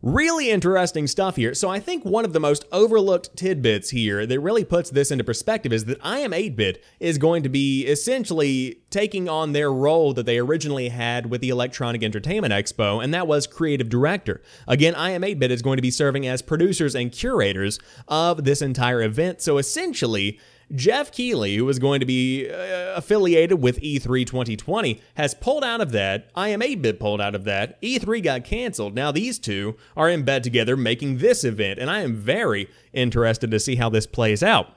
Really 0.07 0.51
interesting 0.53 1.09
stuff 1.09 1.35
here. 1.35 1.53
So 1.53 1.69
I 1.69 1.81
think 1.81 2.05
one 2.05 2.25
of 2.25 2.33
the 2.33 2.39
most 2.39 2.65
overlooked 2.71 3.37
tidbits 3.37 3.91
here 3.91 4.25
that 4.25 4.39
really 4.39 4.63
puts 4.63 4.89
this 4.89 5.11
into 5.11 5.25
perspective 5.25 5.73
is 5.73 5.87
that 5.87 5.99
I 6.01 6.21
Am 6.21 6.31
8-Bit 6.31 6.81
is 7.01 7.19
going 7.19 7.43
to 7.43 7.49
be 7.49 7.85
essentially 7.87 8.83
taking 8.89 9.29
on 9.29 9.51
their 9.51 9.73
role 9.73 10.15
that 10.15 10.25
they 10.25 10.39
originally 10.39 10.91
had 10.91 11.29
with 11.29 11.41
the 11.41 11.49
Electronic 11.49 12.05
Entertainment 12.05 12.55
Expo, 12.55 13.03
and 13.03 13.13
that 13.13 13.27
was 13.27 13.49
creative 13.49 13.89
director. 13.89 14.41
Again, 14.69 14.95
I 14.95 15.11
Am 15.11 15.23
8-Bit 15.23 15.51
is 15.51 15.61
going 15.61 15.77
to 15.77 15.83
be 15.83 15.91
serving 15.91 16.25
as 16.25 16.41
producers 16.41 16.95
and 16.95 17.11
curators 17.11 17.81
of 18.07 18.45
this 18.45 18.63
entire 18.63 19.03
event. 19.03 19.43
So 19.43 19.59
essentially, 19.59 20.39
Geoff 20.75 21.13
Keighley, 21.13 21.57
who 21.57 21.65
was 21.65 21.79
going 21.79 22.01
to 22.01 22.07
be 22.07 22.51
uh, 22.51 22.95
affiliated 22.97 23.63
with 23.63 23.81
E3 23.81 24.27
2020, 24.27 25.01
has 25.15 25.35
pulled 25.35 25.63
out 25.63 25.81
of 25.81 25.93
that. 25.93 26.29
I 26.35 26.49
am 26.49 26.61
8-bit 26.61 26.99
pulled 26.99 27.21
out 27.21 27.35
of 27.35 27.45
that. 27.45 27.81
E3 27.81 28.23
got 28.23 28.45
canceled. 28.45 28.95
Now 28.95 29.13
these 29.13 29.39
two 29.39 29.77
are 29.97 30.11
in 30.11 30.25
bed 30.25 30.43
together 30.43 30.77
making 30.77 31.19
this 31.19 31.45
event, 31.45 31.79
and 31.79 31.91
I 31.91 32.01
am 32.01 32.15
very 32.15 32.69
interested 32.93 33.51
to 33.51 33.61
see 33.61 33.77
how 33.77 33.89
this 33.89 34.07
plays 34.07 34.43
out. 34.43 34.73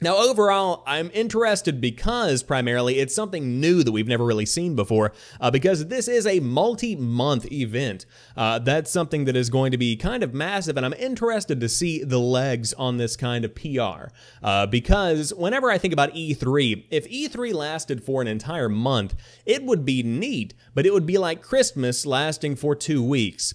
Now, 0.00 0.16
overall, 0.16 0.82
I'm 0.88 1.08
interested 1.14 1.80
because 1.80 2.42
primarily 2.42 2.98
it's 2.98 3.14
something 3.14 3.60
new 3.60 3.84
that 3.84 3.92
we've 3.92 4.08
never 4.08 4.24
really 4.24 4.44
seen 4.44 4.74
before, 4.74 5.12
uh, 5.40 5.52
because 5.52 5.86
this 5.86 6.08
is 6.08 6.26
a 6.26 6.40
multi 6.40 6.96
month 6.96 7.50
event. 7.52 8.04
Uh, 8.36 8.58
that's 8.58 8.90
something 8.90 9.24
that 9.26 9.36
is 9.36 9.50
going 9.50 9.70
to 9.70 9.78
be 9.78 9.96
kind 9.96 10.24
of 10.24 10.34
massive, 10.34 10.76
and 10.76 10.84
I'm 10.84 10.94
interested 10.94 11.60
to 11.60 11.68
see 11.68 12.02
the 12.02 12.18
legs 12.18 12.74
on 12.74 12.96
this 12.96 13.16
kind 13.16 13.44
of 13.44 13.54
PR. 13.54 14.10
Uh, 14.42 14.66
because 14.66 15.32
whenever 15.32 15.70
I 15.70 15.78
think 15.78 15.94
about 15.94 16.12
E3, 16.12 16.86
if 16.90 17.08
E3 17.08 17.54
lasted 17.54 18.02
for 18.02 18.20
an 18.20 18.26
entire 18.26 18.68
month, 18.68 19.14
it 19.46 19.62
would 19.62 19.84
be 19.84 20.02
neat, 20.02 20.54
but 20.74 20.86
it 20.86 20.92
would 20.92 21.06
be 21.06 21.18
like 21.18 21.40
Christmas 21.40 22.04
lasting 22.04 22.56
for 22.56 22.74
two 22.74 23.02
weeks 23.02 23.54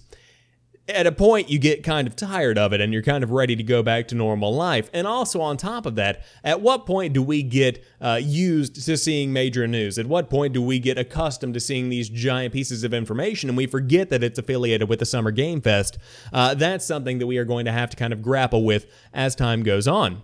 at 0.94 1.06
a 1.06 1.12
point 1.12 1.50
you 1.50 1.58
get 1.58 1.82
kind 1.82 2.06
of 2.06 2.16
tired 2.16 2.58
of 2.58 2.72
it 2.72 2.80
and 2.80 2.92
you're 2.92 3.02
kind 3.02 3.24
of 3.24 3.30
ready 3.30 3.56
to 3.56 3.62
go 3.62 3.82
back 3.82 4.08
to 4.08 4.14
normal 4.14 4.54
life. 4.54 4.90
And 4.92 5.06
also 5.06 5.40
on 5.40 5.56
top 5.56 5.86
of 5.86 5.94
that, 5.96 6.22
at 6.44 6.60
what 6.60 6.86
point 6.86 7.12
do 7.12 7.22
we 7.22 7.42
get 7.42 7.84
uh, 8.00 8.20
used 8.22 8.84
to 8.84 8.96
seeing 8.96 9.32
major 9.32 9.66
news? 9.66 9.98
At 9.98 10.06
what 10.06 10.30
point 10.30 10.52
do 10.52 10.62
we 10.62 10.78
get 10.78 10.98
accustomed 10.98 11.54
to 11.54 11.60
seeing 11.60 11.88
these 11.88 12.08
giant 12.08 12.52
pieces 12.52 12.84
of 12.84 12.94
information 12.94 13.48
and 13.48 13.56
we 13.56 13.66
forget 13.66 14.10
that 14.10 14.22
it's 14.22 14.38
affiliated 14.38 14.88
with 14.88 14.98
the 14.98 15.06
Summer 15.06 15.30
Game 15.30 15.60
Fest? 15.60 15.98
Uh, 16.32 16.54
that's 16.54 16.84
something 16.84 17.18
that 17.18 17.26
we 17.26 17.38
are 17.38 17.44
going 17.44 17.64
to 17.64 17.72
have 17.72 17.90
to 17.90 17.96
kind 17.96 18.12
of 18.12 18.22
grapple 18.22 18.64
with 18.64 18.86
as 19.12 19.34
time 19.34 19.62
goes 19.62 19.88
on. 19.88 20.22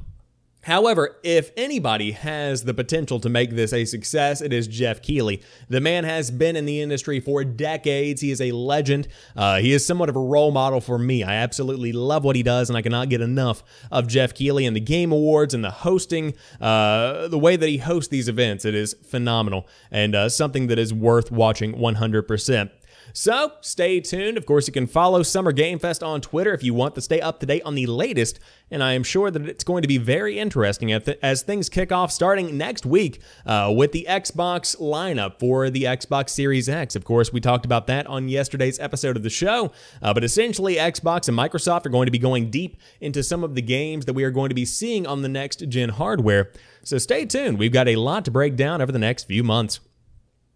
However, 0.66 1.16
if 1.23 1.52
anybody 1.56 2.11
has 2.11 2.64
the 2.64 2.75
potential 2.75 3.20
to 3.20 3.28
make 3.28 3.50
this 3.50 3.73
a 3.73 3.85
success, 3.85 4.40
it 4.40 4.52
is 4.52 4.66
Geoff 4.66 5.00
Keighley. 5.00 5.40
The 5.68 5.80
man 5.80 6.02
has 6.02 6.32
been 6.32 6.56
in 6.56 6.66
the 6.66 6.80
industry 6.80 7.20
for 7.20 7.44
decades. 7.44 8.20
He 8.20 8.32
is 8.32 8.40
a 8.40 8.50
legend. 8.50 9.06
Uh, 9.37 9.58
he 9.58 9.73
is 9.73 9.87
somewhat 9.87 10.08
of 10.08 10.16
a 10.16 10.20
role 10.20 10.50
model 10.50 10.80
for 10.80 10.99
me. 10.99 11.23
I 11.23 11.37
absolutely 11.37 11.92
love 11.92 12.25
what 12.25 12.35
he 12.35 12.42
does, 12.42 12.68
and 12.68 12.76
I 12.76 12.82
cannot 12.82 13.11
get 13.11 13.20
enough 13.20 13.62
of 13.92 14.08
Geoff 14.08 14.35
Keighley 14.35 14.66
and 14.66 14.75
the 14.75 14.80
Game 14.80 15.12
Awards 15.12 15.54
and 15.54 15.62
the 15.62 15.70
hosting, 15.70 16.35
uh, 16.61 17.28
the 17.28 17.38
way 17.38 17.54
that 17.54 17.68
he 17.68 17.78
hosts 17.78 18.08
these 18.08 18.28
events. 18.28 18.64
It 18.64 18.75
is 18.75 18.96
phenomenal 19.08 19.68
and 19.92 20.16
uh, 20.16 20.28
something 20.28 20.66
that 20.66 20.80
is 20.80 20.92
worth 20.92 21.30
watching 21.30 21.75
100%. 21.75 22.70
So 23.16 23.52
stay 23.62 24.00
tuned. 24.00 24.37
Of 24.37 24.44
course, 24.44 24.66
you 24.66 24.75
can 24.75 24.87
follow 24.87 25.23
Summer 25.23 25.50
Game 25.50 25.78
Fest 25.78 26.02
on 26.02 26.20
Twitter 26.20 26.52
if 26.52 26.62
you 26.62 26.75
want 26.75 26.94
to 26.96 27.00
stay 27.00 27.18
up 27.18 27.40
to 27.40 27.46
date 27.46 27.62
on 27.64 27.75
the 27.75 27.87
latest. 27.87 28.38
And 28.70 28.82
I 28.82 28.92
am 28.92 29.02
sure 29.02 29.30
that 29.30 29.49
it's 29.49 29.64
going 29.64 29.80
to 29.80 29.88
be 29.88 29.96
very 29.96 30.38
interesting 30.38 30.92
as 30.92 31.40
things 31.42 31.70
kick 31.70 31.90
off 31.90 32.12
starting 32.12 32.58
next 32.58 32.85
week 32.85 33.23
uh, 33.46 33.73
with 33.75 33.92
the 33.92 34.04
Xbox 34.06 34.78
lineup 34.78 35.38
for 35.40 35.70
the 35.70 35.85
Xbox 35.85 36.28
Series 36.28 36.68
X. 36.68 36.94
Of 36.94 37.06
course, 37.06 37.32
we 37.32 37.40
talked 37.40 37.64
about 37.64 37.87
that 37.87 38.06
on 38.06 38.28
yesterday's 38.28 38.78
episode 38.78 39.16
of 39.16 39.23
the 39.23 39.30
show. 39.30 39.73
Uh, 40.02 40.12
but 40.12 40.23
essentially, 40.23 40.75
Xbox 40.75 41.26
and 41.26 41.38
Microsoft 41.38 41.87
are 41.87 41.90
going 41.90 42.06
to 42.08 42.12
be 42.12 42.18
going 42.18 42.50
deep 42.50 42.76
into 43.00 43.23
some 43.23 43.42
of 43.42 43.54
the 43.54 43.62
games 43.62 44.04
that 44.04 44.12
we 44.12 44.25
are 44.25 44.30
going 44.30 44.50
to 44.50 44.54
be 44.54 44.66
seeing 44.66 45.06
on 45.06 45.23
the 45.23 45.28
next 45.30 45.66
gen 45.70 45.88
hardware. 45.88 46.52
So 46.82 46.99
stay 46.99 47.25
tuned. 47.25 47.58
We've 47.58 47.73
got 47.73 47.88
a 47.88 47.96
lot 47.96 48.26
to 48.26 48.30
break 48.30 48.56
down 48.56 48.82
over 48.82 48.92
the 48.92 48.99
next 48.99 49.25
few 49.25 49.42
months. 49.42 49.80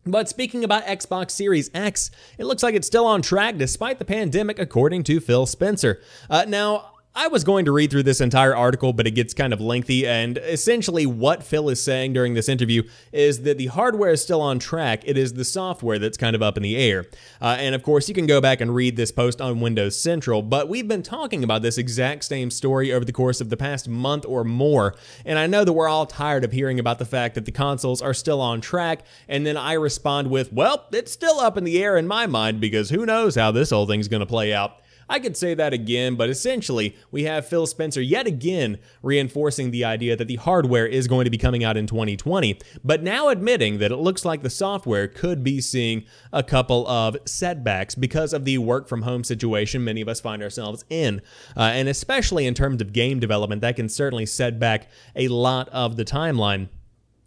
But 0.06 0.28
speaking 0.28 0.64
about 0.64 0.84
Xbox 0.84 1.32
Series 1.32 1.70
X, 1.74 2.10
it 2.38 2.44
looks 2.44 2.62
like 2.62 2.74
it's 2.74 2.86
still 2.86 3.06
on 3.06 3.22
track 3.22 3.56
despite 3.58 3.98
the 3.98 4.04
pandemic, 4.04 4.58
according 4.58 5.04
to 5.04 5.20
Phil 5.20 5.46
Spencer. 5.46 6.00
Uh, 6.28 6.46
now, 6.48 6.92
I 7.12 7.26
was 7.26 7.42
going 7.42 7.64
to 7.64 7.72
read 7.72 7.90
through 7.90 8.04
this 8.04 8.20
entire 8.20 8.54
article, 8.54 8.92
but 8.92 9.04
it 9.04 9.10
gets 9.12 9.34
kind 9.34 9.52
of 9.52 9.60
lengthy. 9.60 10.06
And 10.06 10.38
essentially, 10.38 11.06
what 11.06 11.42
Phil 11.42 11.68
is 11.68 11.82
saying 11.82 12.12
during 12.12 12.34
this 12.34 12.48
interview 12.48 12.84
is 13.12 13.42
that 13.42 13.58
the 13.58 13.66
hardware 13.66 14.12
is 14.12 14.22
still 14.22 14.40
on 14.40 14.60
track. 14.60 15.02
It 15.04 15.18
is 15.18 15.34
the 15.34 15.44
software 15.44 15.98
that's 15.98 16.16
kind 16.16 16.36
of 16.36 16.42
up 16.42 16.56
in 16.56 16.62
the 16.62 16.76
air. 16.76 17.06
Uh, 17.42 17.56
and 17.58 17.74
of 17.74 17.82
course, 17.82 18.08
you 18.08 18.14
can 18.14 18.26
go 18.26 18.40
back 18.40 18.60
and 18.60 18.72
read 18.72 18.96
this 18.96 19.10
post 19.10 19.40
on 19.40 19.58
Windows 19.58 19.98
Central. 19.98 20.40
But 20.40 20.68
we've 20.68 20.86
been 20.86 21.02
talking 21.02 21.42
about 21.42 21.62
this 21.62 21.78
exact 21.78 22.22
same 22.24 22.48
story 22.48 22.92
over 22.92 23.04
the 23.04 23.12
course 23.12 23.40
of 23.40 23.50
the 23.50 23.56
past 23.56 23.88
month 23.88 24.24
or 24.24 24.44
more. 24.44 24.94
And 25.24 25.36
I 25.36 25.48
know 25.48 25.64
that 25.64 25.72
we're 25.72 25.88
all 25.88 26.06
tired 26.06 26.44
of 26.44 26.52
hearing 26.52 26.78
about 26.78 27.00
the 27.00 27.04
fact 27.04 27.34
that 27.34 27.44
the 27.44 27.52
consoles 27.52 28.00
are 28.00 28.14
still 28.14 28.40
on 28.40 28.60
track. 28.60 29.00
And 29.26 29.44
then 29.44 29.56
I 29.56 29.72
respond 29.72 30.30
with, 30.30 30.52
well, 30.52 30.86
it's 30.92 31.10
still 31.10 31.40
up 31.40 31.56
in 31.56 31.64
the 31.64 31.82
air 31.82 31.96
in 31.96 32.06
my 32.06 32.28
mind 32.28 32.60
because 32.60 32.88
who 32.88 33.04
knows 33.04 33.34
how 33.34 33.50
this 33.50 33.70
whole 33.70 33.86
thing's 33.86 34.06
going 34.06 34.20
to 34.20 34.26
play 34.26 34.54
out. 34.54 34.76
I 35.10 35.18
could 35.18 35.36
say 35.36 35.54
that 35.54 35.72
again, 35.72 36.14
but 36.14 36.30
essentially, 36.30 36.96
we 37.10 37.24
have 37.24 37.44
Phil 37.44 37.66
Spencer 37.66 38.00
yet 38.00 38.28
again 38.28 38.78
reinforcing 39.02 39.72
the 39.72 39.84
idea 39.84 40.14
that 40.14 40.28
the 40.28 40.36
hardware 40.36 40.86
is 40.86 41.08
going 41.08 41.24
to 41.24 41.30
be 41.30 41.36
coming 41.36 41.64
out 41.64 41.76
in 41.76 41.88
2020, 41.88 42.60
but 42.84 43.02
now 43.02 43.28
admitting 43.28 43.78
that 43.78 43.90
it 43.90 43.96
looks 43.96 44.24
like 44.24 44.42
the 44.42 44.48
software 44.48 45.08
could 45.08 45.42
be 45.42 45.60
seeing 45.60 46.04
a 46.32 46.44
couple 46.44 46.86
of 46.86 47.16
setbacks 47.26 47.96
because 47.96 48.32
of 48.32 48.44
the 48.44 48.56
work 48.58 48.86
from 48.86 49.02
home 49.02 49.24
situation 49.24 49.82
many 49.82 50.00
of 50.00 50.08
us 50.08 50.20
find 50.20 50.44
ourselves 50.44 50.84
in. 50.88 51.20
Uh, 51.56 51.62
and 51.74 51.88
especially 51.88 52.46
in 52.46 52.54
terms 52.54 52.80
of 52.80 52.92
game 52.92 53.18
development, 53.18 53.62
that 53.62 53.74
can 53.74 53.88
certainly 53.88 54.26
set 54.26 54.60
back 54.60 54.88
a 55.16 55.26
lot 55.26 55.68
of 55.70 55.96
the 55.96 56.04
timeline 56.04 56.68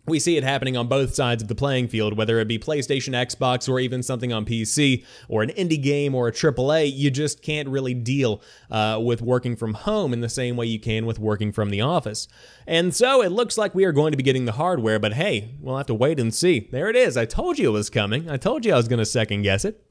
we 0.06 0.20
see 0.20 0.36
it 0.36 0.44
happening 0.44 0.76
on 0.76 0.88
both 0.88 1.16
sides 1.16 1.42
of 1.42 1.48
the 1.48 1.56
playing 1.56 1.88
field, 1.88 2.18
whether 2.18 2.40
it 2.40 2.48
be 2.48 2.60
PlayStation, 2.60 3.14
Xbox, 3.14 3.70
or 3.70 3.80
even 3.80 4.04
something 4.04 4.34
on 4.34 4.46
PC, 4.46 5.06
or 5.30 5.44
an 5.44 5.50
indie 5.50 5.82
game, 5.82 6.14
or 6.14 6.28
a 6.28 6.32
AAA. 6.32 6.92
You 6.94 7.10
just 7.10 7.42
can't 7.42 7.70
really 7.70 7.94
deal 7.94 8.42
uh, 8.70 9.00
with 9.02 9.22
working 9.22 9.56
from 9.56 9.74
home 9.74 10.12
in 10.12 10.20
the 10.20 10.30
same 10.30 10.58
way 10.58 10.66
you 10.66 10.80
can 10.80 11.06
with 11.06 11.20
working 11.20 11.54
from 11.54 11.70
the 11.70 11.82
office. 11.82 12.28
And 12.68 12.94
so 12.94 13.22
it 13.22 13.30
looks 13.30 13.58
like 13.58 13.74
we 13.74 13.86
are 13.86 13.94
going 13.94 14.12
to 14.12 14.18
be 14.18 14.24
getting 14.24 14.46
the 14.46 14.54
hardware, 14.54 15.00
but 15.00 15.14
hey, 15.14 15.56
we'll 15.62 15.78
have 15.78 15.88
to 15.88 15.94
wait 15.94 16.20
and 16.20 16.34
see. 16.34 16.68
There 16.72 16.90
it 16.90 16.96
is. 16.96 17.16
I 17.16 17.26
told 17.26 17.58
you 17.58 17.70
it 17.70 17.74
was 17.74 17.90
coming. 17.90 18.30
I 18.30 18.38
told 18.38 18.66
you 18.66 18.74
I 18.74 18.78
was 18.78 18.90
going 18.90 19.00
to 19.00 19.06
second 19.06 19.44
guess 19.44 19.64
it. 19.64 19.82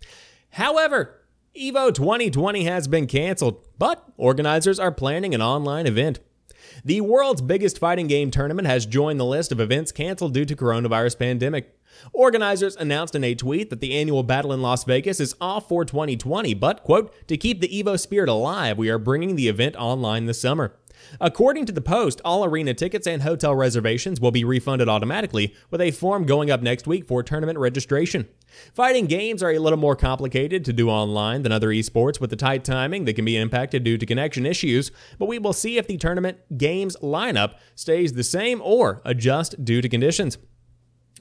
However, 0.50 1.22
EVO 1.56 1.94
2020 1.94 2.64
has 2.64 2.86
been 2.86 3.06
canceled, 3.06 3.66
but 3.78 4.04
organizers 4.18 4.78
are 4.78 4.92
planning 4.92 5.34
an 5.34 5.42
online 5.42 5.86
event. 5.86 6.18
The 6.84 7.00
world's 7.00 7.42
biggest 7.42 7.78
fighting 7.78 8.06
game 8.06 8.30
tournament 8.30 8.68
has 8.68 8.86
joined 8.86 9.20
the 9.20 9.24
list 9.24 9.52
of 9.52 9.60
events 9.60 9.92
canceled 9.92 10.34
due 10.34 10.44
to 10.44 10.56
coronavirus 10.56 11.18
pandemic. 11.18 11.76
Organizers 12.12 12.76
announced 12.76 13.14
in 13.14 13.24
a 13.24 13.34
tweet 13.34 13.70
that 13.70 13.80
the 13.80 13.94
annual 13.94 14.22
battle 14.22 14.52
in 14.52 14.62
Las 14.62 14.84
Vegas 14.84 15.20
is 15.20 15.34
off 15.40 15.68
for 15.68 15.84
2020, 15.84 16.54
but, 16.54 16.82
quote, 16.82 17.14
to 17.28 17.36
keep 17.36 17.60
the 17.60 17.68
EVO 17.68 17.98
spirit 17.98 18.28
alive, 18.28 18.78
we 18.78 18.88
are 18.88 18.98
bringing 18.98 19.36
the 19.36 19.48
event 19.48 19.76
online 19.76 20.26
this 20.26 20.40
summer. 20.40 20.74
According 21.20 21.66
to 21.66 21.72
the 21.72 21.80
Post, 21.80 22.20
all 22.24 22.44
arena 22.44 22.74
tickets 22.74 23.06
and 23.06 23.22
hotel 23.22 23.54
reservations 23.54 24.20
will 24.20 24.30
be 24.30 24.44
refunded 24.44 24.88
automatically, 24.88 25.54
with 25.70 25.80
a 25.80 25.90
form 25.90 26.24
going 26.24 26.50
up 26.50 26.62
next 26.62 26.86
week 26.86 27.06
for 27.06 27.22
tournament 27.22 27.58
registration. 27.58 28.28
Fighting 28.74 29.06
games 29.06 29.42
are 29.42 29.50
a 29.50 29.58
little 29.58 29.78
more 29.78 29.96
complicated 29.96 30.64
to 30.64 30.72
do 30.72 30.90
online 30.90 31.42
than 31.42 31.52
other 31.52 31.68
esports 31.68 32.20
with 32.20 32.30
the 32.30 32.36
tight 32.36 32.64
timing 32.64 33.04
that 33.04 33.14
can 33.14 33.24
be 33.24 33.36
impacted 33.36 33.84
due 33.84 33.98
to 33.98 34.06
connection 34.06 34.46
issues, 34.46 34.90
but 35.18 35.26
we 35.26 35.38
will 35.38 35.52
see 35.52 35.78
if 35.78 35.86
the 35.86 35.96
tournament 35.96 36.38
games 36.56 36.96
lineup 37.02 37.54
stays 37.74 38.12
the 38.12 38.22
same 38.22 38.60
or 38.62 39.00
adjust 39.04 39.64
due 39.64 39.80
to 39.80 39.88
conditions. 39.88 40.38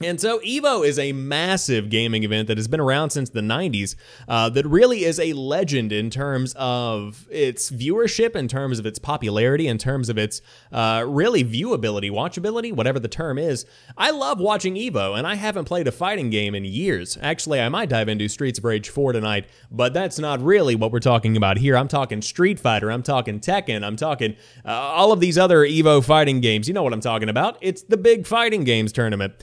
And 0.00 0.20
so 0.20 0.40
EVO 0.40 0.86
is 0.86 0.98
a 0.98 1.12
massive 1.12 1.90
gaming 1.90 2.24
event 2.24 2.48
that 2.48 2.56
has 2.56 2.66
been 2.66 2.80
around 2.80 3.10
since 3.10 3.28
the 3.28 3.40
90s, 3.40 3.94
uh, 4.26 4.48
that 4.50 4.66
really 4.66 5.04
is 5.04 5.20
a 5.20 5.32
legend 5.34 5.92
in 5.92 6.08
terms 6.08 6.54
of 6.56 7.28
its 7.30 7.70
viewership, 7.70 8.34
in 8.34 8.48
terms 8.48 8.78
of 8.78 8.86
its 8.86 8.98
popularity, 8.98 9.68
in 9.68 9.78
terms 9.78 10.08
of 10.08 10.16
its 10.16 10.40
uh, 10.72 11.04
really 11.06 11.44
viewability, 11.44 12.10
watchability, 12.10 12.72
whatever 12.72 12.98
the 12.98 13.08
term 13.08 13.38
is. 13.38 13.66
I 13.96 14.10
love 14.10 14.40
watching 14.40 14.74
EVO, 14.74 15.16
and 15.16 15.26
I 15.26 15.34
haven't 15.34 15.66
played 15.66 15.86
a 15.86 15.92
fighting 15.92 16.30
game 16.30 16.54
in 16.54 16.64
years. 16.64 17.18
Actually, 17.20 17.60
I 17.60 17.68
might 17.68 17.90
dive 17.90 18.08
into 18.08 18.28
Streets 18.28 18.58
of 18.58 18.64
Rage 18.64 18.88
4 18.88 19.12
tonight, 19.12 19.46
but 19.70 19.92
that's 19.92 20.18
not 20.18 20.42
really 20.42 20.74
what 20.74 20.90
we're 20.90 21.00
talking 21.00 21.36
about 21.36 21.58
here. 21.58 21.76
I'm 21.76 21.88
talking 21.88 22.22
Street 22.22 22.58
Fighter, 22.58 22.90
I'm 22.90 23.02
talking 23.02 23.40
Tekken, 23.40 23.84
I'm 23.84 23.96
talking 23.96 24.36
uh, 24.64 24.70
all 24.70 25.12
of 25.12 25.20
these 25.20 25.36
other 25.36 25.58
EVO 25.60 26.04
fighting 26.04 26.40
games. 26.40 26.66
You 26.66 26.74
know 26.74 26.82
what 26.82 26.94
I'm 26.94 27.00
talking 27.00 27.28
about. 27.28 27.58
It's 27.60 27.82
the 27.82 27.98
big 27.98 28.26
fighting 28.26 28.64
games 28.64 28.90
tournament. 28.90 29.34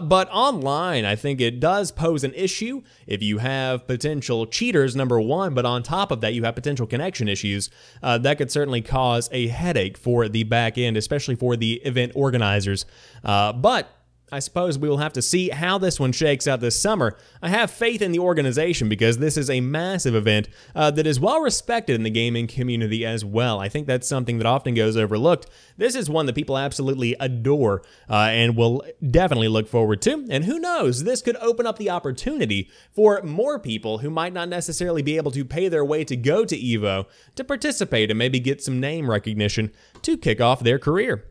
Uh, 0.00 0.02
but 0.02 0.30
online, 0.30 1.04
I 1.04 1.14
think 1.14 1.42
it 1.42 1.60
does 1.60 1.92
pose 1.92 2.24
an 2.24 2.32
issue 2.34 2.82
if 3.06 3.22
you 3.22 3.36
have 3.38 3.86
potential 3.86 4.46
cheaters, 4.46 4.96
number 4.96 5.20
one, 5.20 5.52
but 5.52 5.66
on 5.66 5.82
top 5.82 6.10
of 6.10 6.22
that, 6.22 6.32
you 6.32 6.44
have 6.44 6.54
potential 6.54 6.86
connection 6.86 7.28
issues. 7.28 7.68
Uh, 8.02 8.16
that 8.16 8.38
could 8.38 8.50
certainly 8.50 8.80
cause 8.80 9.28
a 9.30 9.48
headache 9.48 9.98
for 9.98 10.26
the 10.26 10.44
back 10.44 10.78
end, 10.78 10.96
especially 10.96 11.34
for 11.34 11.54
the 11.54 11.74
event 11.84 12.12
organizers. 12.14 12.86
Uh, 13.22 13.52
but 13.52 13.99
I 14.32 14.38
suppose 14.38 14.78
we 14.78 14.88
will 14.88 14.98
have 14.98 15.12
to 15.14 15.22
see 15.22 15.48
how 15.48 15.78
this 15.78 15.98
one 15.98 16.12
shakes 16.12 16.46
out 16.46 16.60
this 16.60 16.80
summer. 16.80 17.16
I 17.42 17.48
have 17.48 17.70
faith 17.70 18.00
in 18.00 18.12
the 18.12 18.20
organization 18.20 18.88
because 18.88 19.18
this 19.18 19.36
is 19.36 19.50
a 19.50 19.60
massive 19.60 20.14
event 20.14 20.48
uh, 20.74 20.90
that 20.92 21.06
is 21.06 21.18
well 21.18 21.40
respected 21.40 21.94
in 21.94 22.04
the 22.04 22.10
gaming 22.10 22.46
community 22.46 23.04
as 23.04 23.24
well. 23.24 23.58
I 23.58 23.68
think 23.68 23.86
that's 23.86 24.06
something 24.06 24.38
that 24.38 24.46
often 24.46 24.74
goes 24.74 24.96
overlooked. 24.96 25.46
This 25.76 25.96
is 25.96 26.08
one 26.08 26.26
that 26.26 26.34
people 26.34 26.56
absolutely 26.56 27.16
adore 27.18 27.82
uh, 28.08 28.28
and 28.30 28.56
will 28.56 28.84
definitely 29.04 29.48
look 29.48 29.66
forward 29.66 30.00
to. 30.02 30.26
And 30.30 30.44
who 30.44 30.60
knows, 30.60 31.02
this 31.02 31.22
could 31.22 31.36
open 31.36 31.66
up 31.66 31.78
the 31.78 31.90
opportunity 31.90 32.70
for 32.92 33.20
more 33.22 33.58
people 33.58 33.98
who 33.98 34.10
might 34.10 34.32
not 34.32 34.48
necessarily 34.48 35.02
be 35.02 35.16
able 35.16 35.32
to 35.32 35.44
pay 35.44 35.68
their 35.68 35.84
way 35.84 36.04
to 36.04 36.16
go 36.16 36.44
to 36.44 36.56
EVO 36.56 37.06
to 37.34 37.44
participate 37.44 38.10
and 38.10 38.18
maybe 38.18 38.38
get 38.38 38.62
some 38.62 38.78
name 38.78 39.10
recognition 39.10 39.72
to 40.02 40.16
kick 40.16 40.40
off 40.40 40.60
their 40.60 40.78
career. 40.78 41.29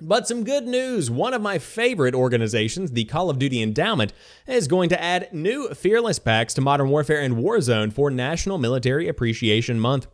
But 0.00 0.28
some 0.28 0.44
good 0.44 0.66
news. 0.66 1.10
One 1.10 1.32
of 1.32 1.40
my 1.40 1.58
favorite 1.58 2.14
organizations, 2.14 2.92
the 2.92 3.04
Call 3.04 3.30
of 3.30 3.38
Duty 3.38 3.62
Endowment, 3.62 4.12
is 4.46 4.68
going 4.68 4.90
to 4.90 5.02
add 5.02 5.32
new 5.32 5.70
Fearless 5.70 6.18
packs 6.18 6.52
to 6.54 6.60
Modern 6.60 6.90
Warfare 6.90 7.22
and 7.22 7.36
Warzone 7.36 7.90
for 7.94 8.10
National 8.10 8.58
Military 8.58 9.08
Appreciation 9.08 9.80
Month. 9.80 10.06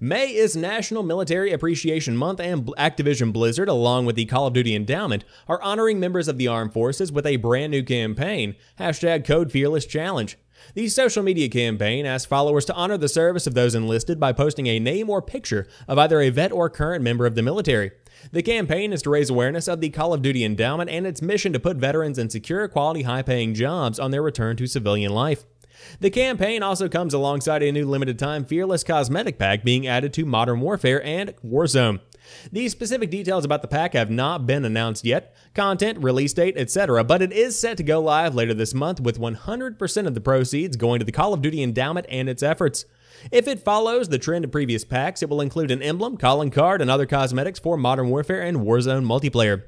May 0.00 0.34
is 0.34 0.56
National 0.56 1.02
Military 1.02 1.52
Appreciation 1.52 2.16
Month, 2.16 2.40
and 2.40 2.66
Activision 2.78 3.30
Blizzard, 3.30 3.68
along 3.68 4.06
with 4.06 4.16
the 4.16 4.24
Call 4.24 4.46
of 4.46 4.54
Duty 4.54 4.74
Endowment, 4.74 5.24
are 5.46 5.60
honoring 5.60 6.00
members 6.00 6.26
of 6.26 6.38
the 6.38 6.48
armed 6.48 6.72
forces 6.72 7.12
with 7.12 7.26
a 7.26 7.36
brand 7.36 7.70
new 7.70 7.82
campaign, 7.82 8.56
hashtag 8.78 9.26
Code 9.26 9.52
Fearless 9.52 9.84
Challenge. 9.84 10.38
The 10.74 10.88
social 10.88 11.22
media 11.22 11.48
campaign 11.48 12.06
asks 12.06 12.26
followers 12.26 12.64
to 12.66 12.74
honor 12.74 12.96
the 12.96 13.08
service 13.08 13.46
of 13.46 13.54
those 13.54 13.74
enlisted 13.74 14.20
by 14.20 14.32
posting 14.32 14.66
a 14.66 14.78
name 14.78 15.10
or 15.10 15.22
picture 15.22 15.66
of 15.86 15.98
either 15.98 16.20
a 16.20 16.30
vet 16.30 16.52
or 16.52 16.70
current 16.70 17.02
member 17.02 17.26
of 17.26 17.34
the 17.34 17.42
military. 17.42 17.90
The 18.32 18.42
campaign 18.42 18.92
is 18.92 19.02
to 19.02 19.10
raise 19.10 19.30
awareness 19.30 19.68
of 19.68 19.80
the 19.80 19.90
Call 19.90 20.12
of 20.12 20.22
Duty 20.22 20.44
Endowment 20.44 20.90
and 20.90 21.06
its 21.06 21.22
mission 21.22 21.52
to 21.52 21.60
put 21.60 21.76
veterans 21.76 22.18
in 22.18 22.30
secure, 22.30 22.66
quality, 22.68 23.02
high 23.02 23.22
paying 23.22 23.54
jobs 23.54 23.98
on 23.98 24.10
their 24.10 24.22
return 24.22 24.56
to 24.56 24.66
civilian 24.66 25.12
life. 25.12 25.44
The 26.00 26.10
campaign 26.10 26.62
also 26.62 26.88
comes 26.88 27.14
alongside 27.14 27.62
a 27.62 27.72
new 27.72 27.86
limited 27.86 28.18
time 28.18 28.44
Fearless 28.44 28.84
Cosmetic 28.84 29.38
Pack 29.38 29.64
being 29.64 29.86
added 29.86 30.12
to 30.14 30.24
Modern 30.24 30.60
Warfare 30.60 31.02
and 31.04 31.34
Warzone. 31.44 32.00
The 32.52 32.68
specific 32.68 33.10
details 33.10 33.44
about 33.44 33.62
the 33.62 33.68
pack 33.68 33.94
have 33.94 34.10
not 34.10 34.46
been 34.46 34.64
announced 34.64 35.04
yet, 35.04 35.34
content, 35.54 36.02
release 36.02 36.32
date, 36.32 36.56
etc., 36.56 37.04
but 37.04 37.22
it 37.22 37.32
is 37.32 37.58
set 37.58 37.76
to 37.76 37.82
go 37.82 38.00
live 38.00 38.34
later 38.34 38.54
this 38.54 38.74
month 38.74 39.00
with 39.00 39.20
100% 39.20 40.06
of 40.06 40.14
the 40.14 40.20
proceeds 40.20 40.76
going 40.76 40.98
to 40.98 41.04
the 41.04 41.12
Call 41.12 41.32
of 41.32 41.42
Duty 41.42 41.62
Endowment 41.62 42.06
and 42.08 42.28
its 42.28 42.42
efforts. 42.42 42.84
If 43.32 43.48
it 43.48 43.64
follows 43.64 44.08
the 44.08 44.18
trend 44.18 44.44
of 44.44 44.52
previous 44.52 44.84
packs, 44.84 45.22
it 45.22 45.28
will 45.28 45.40
include 45.40 45.70
an 45.70 45.82
emblem, 45.82 46.16
calling 46.16 46.50
card, 46.50 46.80
and 46.80 46.90
other 46.90 47.06
cosmetics 47.06 47.58
for 47.58 47.76
Modern 47.76 48.08
Warfare 48.10 48.42
and 48.42 48.58
Warzone 48.58 49.04
multiplayer. 49.04 49.64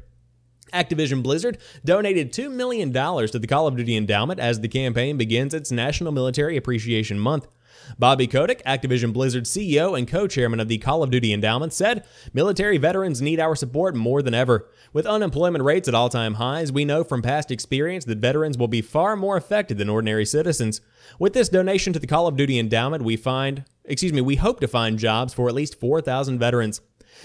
Activision 0.72 1.22
Blizzard 1.22 1.58
donated 1.84 2.32
$2 2.32 2.50
million 2.50 2.92
to 2.92 3.38
the 3.38 3.46
Call 3.46 3.66
of 3.66 3.76
Duty 3.76 3.96
Endowment 3.96 4.38
as 4.38 4.60
the 4.60 4.68
campaign 4.68 5.16
begins 5.16 5.52
its 5.52 5.72
National 5.72 6.12
Military 6.12 6.56
Appreciation 6.56 7.18
Month. 7.18 7.48
Bobby 7.98 8.26
Kotick, 8.26 8.62
Activision 8.64 9.12
Blizzard 9.12 9.44
CEO 9.44 9.96
and 9.96 10.08
co 10.08 10.26
chairman 10.26 10.60
of 10.60 10.68
the 10.68 10.78
Call 10.78 11.02
of 11.02 11.10
Duty 11.10 11.32
Endowment, 11.32 11.72
said 11.72 12.04
military 12.32 12.78
veterans 12.78 13.20
need 13.20 13.40
our 13.40 13.54
support 13.54 13.94
more 13.94 14.22
than 14.22 14.34
ever. 14.34 14.68
With 14.92 15.06
unemployment 15.06 15.64
rates 15.64 15.88
at 15.88 15.94
all 15.94 16.08
time 16.08 16.34
highs, 16.34 16.72
we 16.72 16.84
know 16.84 17.04
from 17.04 17.22
past 17.22 17.50
experience 17.50 18.04
that 18.06 18.18
veterans 18.18 18.58
will 18.58 18.68
be 18.68 18.82
far 18.82 19.16
more 19.16 19.36
affected 19.36 19.78
than 19.78 19.88
ordinary 19.88 20.26
citizens. 20.26 20.80
With 21.18 21.32
this 21.32 21.48
donation 21.48 21.92
to 21.92 21.98
the 21.98 22.06
Call 22.06 22.26
of 22.26 22.36
Duty 22.36 22.58
Endowment, 22.58 23.04
we 23.04 23.16
find, 23.16 23.64
excuse 23.84 24.12
me, 24.12 24.20
we 24.20 24.36
hope 24.36 24.60
to 24.60 24.68
find 24.68 24.98
jobs 24.98 25.34
for 25.34 25.48
at 25.48 25.54
least 25.54 25.78
4,000 25.78 26.38
veterans. 26.38 26.80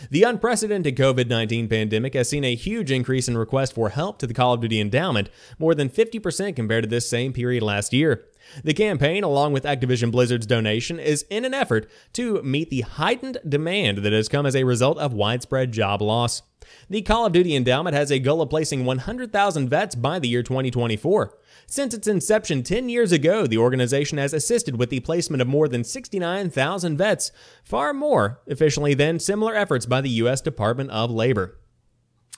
The 0.09 0.23
unprecedented 0.23 0.95
COVID 0.95 1.29
19 1.29 1.67
pandemic 1.67 2.13
has 2.15 2.29
seen 2.29 2.43
a 2.43 2.55
huge 2.55 2.91
increase 2.91 3.27
in 3.27 3.37
requests 3.37 3.71
for 3.71 3.89
help 3.89 4.19
to 4.19 4.27
the 4.27 4.33
Call 4.33 4.53
of 4.53 4.61
Duty 4.61 4.79
Endowment, 4.79 5.29
more 5.57 5.75
than 5.75 5.89
50% 5.89 6.55
compared 6.55 6.83
to 6.83 6.89
this 6.89 7.09
same 7.09 7.33
period 7.33 7.63
last 7.63 7.93
year. 7.93 8.25
The 8.63 8.73
campaign, 8.73 9.23
along 9.23 9.53
with 9.53 9.63
Activision 9.63 10.11
Blizzard's 10.11 10.45
donation, 10.45 10.99
is 10.99 11.25
in 11.29 11.45
an 11.45 11.53
effort 11.53 11.89
to 12.13 12.41
meet 12.43 12.69
the 12.69 12.81
heightened 12.81 13.37
demand 13.47 13.99
that 13.99 14.13
has 14.13 14.29
come 14.29 14.45
as 14.45 14.55
a 14.55 14.63
result 14.63 14.97
of 14.97 15.13
widespread 15.13 15.71
job 15.71 16.01
loss. 16.01 16.41
The 16.89 17.01
Call 17.01 17.25
of 17.25 17.33
Duty 17.33 17.55
Endowment 17.55 17.95
has 17.95 18.11
a 18.11 18.19
goal 18.19 18.41
of 18.41 18.49
placing 18.49 18.85
100,000 18.85 19.69
vets 19.69 19.95
by 19.95 20.19
the 20.19 20.27
year 20.27 20.43
2024. 20.43 21.37
Since 21.67 21.93
its 21.93 22.07
inception 22.07 22.63
10 22.63 22.89
years 22.89 23.11
ago, 23.11 23.47
the 23.47 23.57
organization 23.57 24.17
has 24.17 24.33
assisted 24.33 24.77
with 24.77 24.89
the 24.89 24.99
placement 24.99 25.41
of 25.41 25.47
more 25.47 25.67
than 25.67 25.83
69,000 25.83 26.97
vets, 26.97 27.31
far 27.63 27.93
more 27.93 28.39
efficiently 28.45 28.93
than 28.93 29.19
similar 29.19 29.55
efforts 29.55 29.85
by 29.85 30.01
the 30.01 30.09
U.S. 30.09 30.41
Department 30.41 30.91
of 30.91 31.11
Labor. 31.11 31.57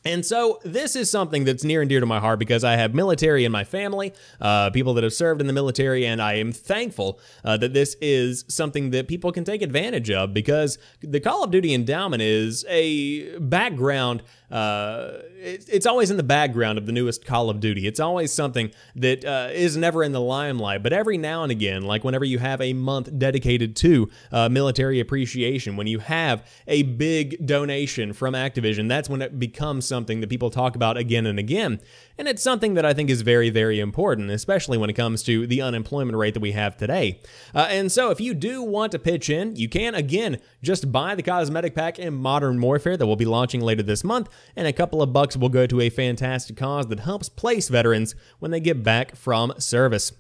And 0.06 0.26
so, 0.26 0.60
this 0.64 0.96
is 0.96 1.10
something 1.10 1.44
that's 1.44 1.64
near 1.64 1.82
and 1.82 1.90
dear 1.90 2.00
to 2.00 2.06
my 2.06 2.20
heart 2.20 2.40
because 2.40 2.64
I 2.64 2.74
have 2.74 2.94
military 2.94 3.46
in 3.46 3.52
my 3.52 3.64
family, 3.64 4.14
uh, 4.40 4.70
people 4.70 4.94
that 4.94 5.04
have 5.04 5.14
served 5.14 5.42
in 5.42 5.48
the 5.48 5.54
military, 5.54 6.06
and 6.06 6.22
I 6.22 6.36
am 6.36 6.52
thankful 6.52 7.20
uh, 7.44 7.58
that 7.58 7.74
this 7.74 7.96
is 8.00 8.46
something 8.48 8.92
that 8.92 9.08
people 9.08 9.32
can 9.32 9.44
take 9.44 9.62
advantage 9.62 10.10
of 10.12 10.34
because 10.34 10.78
the 11.02 11.20
Call 11.20 11.44
of 11.44 11.52
Duty 11.52 11.74
Endowment 11.74 12.22
is 12.22 12.64
a 12.70 13.38
background 13.40 14.24
uh, 14.50 15.20
it's 15.40 15.86
always 15.86 16.10
in 16.10 16.18
the 16.18 16.24
background 16.24 16.78
of 16.78 16.86
the 16.86 16.92
newest 16.92 17.26
Call 17.26 17.50
of 17.50 17.60
Duty. 17.60 17.86
It's 17.86 18.00
always 18.00 18.32
something 18.32 18.72
that 18.96 19.26
uh, 19.26 19.50
is 19.52 19.78
never 19.78 20.04
in 20.04 20.12
the 20.12 20.22
limelight, 20.22 20.84
but 20.84 20.94
every 20.94 21.18
now 21.18 21.44
and 21.44 21.52
again, 21.52 21.84
like 21.84 22.04
whenever 22.04 22.26
you 22.26 22.40
have 22.40 22.62
a 22.62 22.74
month 22.74 23.18
dedicated 23.18 23.76
to 23.78 24.10
uh, 24.32 24.50
military 24.50 25.00
appreciation, 25.00 25.76
when 25.76 25.88
you 25.88 26.00
have 26.00 26.46
a 26.68 26.84
big 26.84 27.46
donation 27.46 28.14
from 28.14 28.34
Activision, 28.34 28.88
that's 28.88 29.10
when 29.10 29.22
it 29.22 29.38
becomes 29.40 29.86
something 29.86 30.22
that 30.22 30.30
people 30.30 30.50
talk 30.50 30.76
about 30.76 30.98
again 30.98 31.26
and 31.26 31.40
again. 31.40 31.80
And 32.18 32.28
it's 32.28 32.42
something 32.42 32.74
that 32.74 32.86
I 32.86 32.94
think 32.94 33.10
is 33.10 33.22
very, 33.22 33.50
very 33.50 33.80
important, 33.80 34.32
especially 34.32 34.78
when 34.78 34.90
it 34.90 34.94
comes 34.94 35.22
to 35.24 35.46
the 35.46 35.62
unemployment 35.62 36.18
rate 36.18 36.34
that 36.34 36.40
we 36.40 36.54
have 36.54 36.76
today. 36.76 37.20
Uh, 37.54 37.68
and 37.70 37.92
so, 37.92 38.10
if 38.10 38.20
you 38.20 38.34
do 38.34 38.64
want 38.64 38.92
to 38.94 39.00
pitch 39.00 39.30
in, 39.30 39.56
you 39.56 39.70
can 39.70 39.94
again 39.94 40.40
just 40.64 40.92
buy 40.92 41.14
the 41.14 41.22
cosmetic 41.22 41.76
pack 41.76 42.00
in 42.00 42.16
Modern 42.16 42.60
Warfare 42.60 42.98
that 42.98 43.06
will 43.06 43.16
be 43.16 43.26
launching 43.26 43.62
later 43.62 43.84
this 43.84 44.04
month, 44.04 44.30
and 44.56 44.68
a 44.68 44.74
couple 44.74 45.02
of 45.02 45.14
bucks 45.14 45.38
will 45.38 45.50
go 45.50 45.68
to 45.68 45.82
a 45.82 45.90
fantastic 45.90 46.58
cause 46.58 46.88
that 46.88 47.02
helps 47.02 47.30
place 47.30 47.70
veterans 47.70 48.16
when 48.40 48.52
they 48.52 48.60
get 48.60 48.84
back 48.84 49.16
from 49.16 49.54
service. 49.58 50.12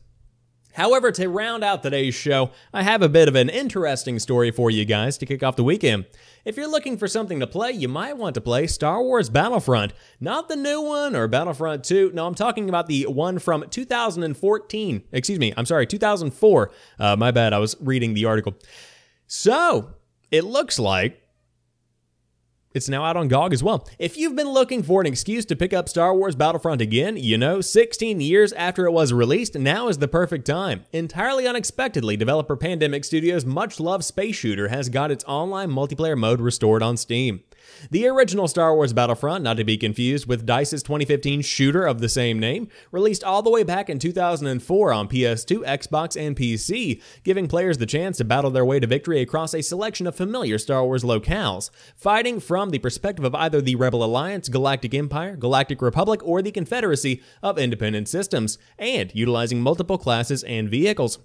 However, 0.77 1.11
to 1.13 1.27
round 1.27 1.63
out 1.63 1.81
today's 1.81 2.13
show, 2.13 2.51
I 2.71 2.83
have 2.83 3.01
a 3.01 3.09
bit 3.09 3.27
of 3.27 3.35
an 3.35 3.49
interesting 3.49 4.19
story 4.19 4.51
for 4.51 4.69
you 4.69 4.85
guys 4.85 5.17
to 5.17 5.25
kick 5.25 5.41
off 5.41 5.55
the 5.55 5.63
weekend. 5.63 6.05
If 6.45 6.55
you're 6.55 6.69
looking 6.69 6.97
for 6.99 7.07
something 7.07 7.39
to 7.39 7.47
play, 7.47 7.71
you 7.71 7.87
might 7.87 8.15
want 8.15 8.35
to 8.35 8.41
play 8.41 8.67
Star 8.67 9.01
Wars 9.01 9.31
Battlefront. 9.31 9.93
Not 10.19 10.49
the 10.49 10.55
new 10.55 10.79
one 10.79 11.15
or 11.15 11.27
Battlefront 11.27 11.83
2. 11.83 12.11
No, 12.13 12.27
I'm 12.27 12.35
talking 12.35 12.69
about 12.69 12.85
the 12.85 13.07
one 13.07 13.39
from 13.39 13.67
2014. 13.67 15.03
Excuse 15.11 15.39
me, 15.39 15.51
I'm 15.57 15.65
sorry, 15.65 15.87
2004. 15.87 16.71
Uh, 16.99 17.15
my 17.15 17.31
bad, 17.31 17.53
I 17.53 17.57
was 17.57 17.75
reading 17.81 18.13
the 18.13 18.25
article. 18.25 18.53
So, 19.25 19.95
it 20.29 20.43
looks 20.43 20.77
like 20.77 21.19
it's 22.73 22.89
now 22.89 23.03
out 23.03 23.17
on 23.17 23.27
GOG 23.27 23.53
as 23.53 23.63
well. 23.63 23.87
If 23.97 24.17
you've 24.17 24.35
been 24.35 24.49
looking 24.49 24.83
for 24.83 25.01
an 25.01 25.07
excuse 25.07 25.45
to 25.45 25.55
pick 25.55 25.73
up 25.73 25.89
Star 25.89 26.13
Wars 26.13 26.35
Battlefront 26.35 26.81
again, 26.81 27.17
you 27.17 27.37
know, 27.37 27.61
16 27.61 28.21
years 28.21 28.53
after 28.53 28.85
it 28.85 28.91
was 28.91 29.13
released, 29.13 29.55
now 29.55 29.87
is 29.87 29.97
the 29.97 30.07
perfect 30.07 30.45
time. 30.45 30.85
Entirely 30.91 31.47
unexpectedly, 31.47 32.17
developer 32.17 32.55
Pandemic 32.55 33.05
Studios' 33.05 33.45
much 33.45 33.79
loved 33.79 34.03
space 34.03 34.35
shooter 34.35 34.67
has 34.67 34.89
got 34.89 35.11
its 35.11 35.23
online 35.25 35.69
multiplayer 35.69 36.17
mode 36.17 36.41
restored 36.41 36.83
on 36.83 36.97
Steam. 36.97 37.41
The 37.91 38.07
original 38.07 38.47
Star 38.47 38.75
Wars 38.75 38.93
Battlefront, 38.93 39.43
not 39.43 39.57
to 39.57 39.63
be 39.63 39.77
confused 39.77 40.27
with 40.27 40.45
DICE's 40.45 40.83
2015 40.83 41.41
shooter 41.41 41.85
of 41.85 41.99
the 41.99 42.09
same 42.09 42.39
name, 42.39 42.67
released 42.91 43.23
all 43.23 43.41
the 43.41 43.49
way 43.49 43.63
back 43.63 43.89
in 43.89 43.99
2004 43.99 44.93
on 44.93 45.07
PS2, 45.07 45.65
Xbox, 45.65 46.19
and 46.19 46.35
PC, 46.35 47.01
giving 47.23 47.47
players 47.47 47.77
the 47.77 47.85
chance 47.85 48.17
to 48.17 48.25
battle 48.25 48.51
their 48.51 48.65
way 48.65 48.79
to 48.79 48.87
victory 48.87 49.21
across 49.21 49.53
a 49.53 49.61
selection 49.61 50.07
of 50.07 50.15
familiar 50.15 50.57
Star 50.57 50.83
Wars 50.83 51.03
locales, 51.03 51.69
fighting 51.95 52.39
from 52.39 52.69
the 52.69 52.79
perspective 52.79 53.25
of 53.25 53.35
either 53.35 53.61
the 53.61 53.75
Rebel 53.75 54.03
Alliance, 54.03 54.49
Galactic 54.49 54.93
Empire, 54.93 55.35
Galactic 55.35 55.81
Republic, 55.81 56.21
or 56.23 56.41
the 56.41 56.51
Confederacy 56.51 57.21
of 57.41 57.57
Independent 57.57 58.07
Systems, 58.07 58.57
and 58.77 59.13
utilizing 59.13 59.61
multiple 59.61 59.97
classes 59.97 60.43
and 60.43 60.69
vehicles. 60.69 61.19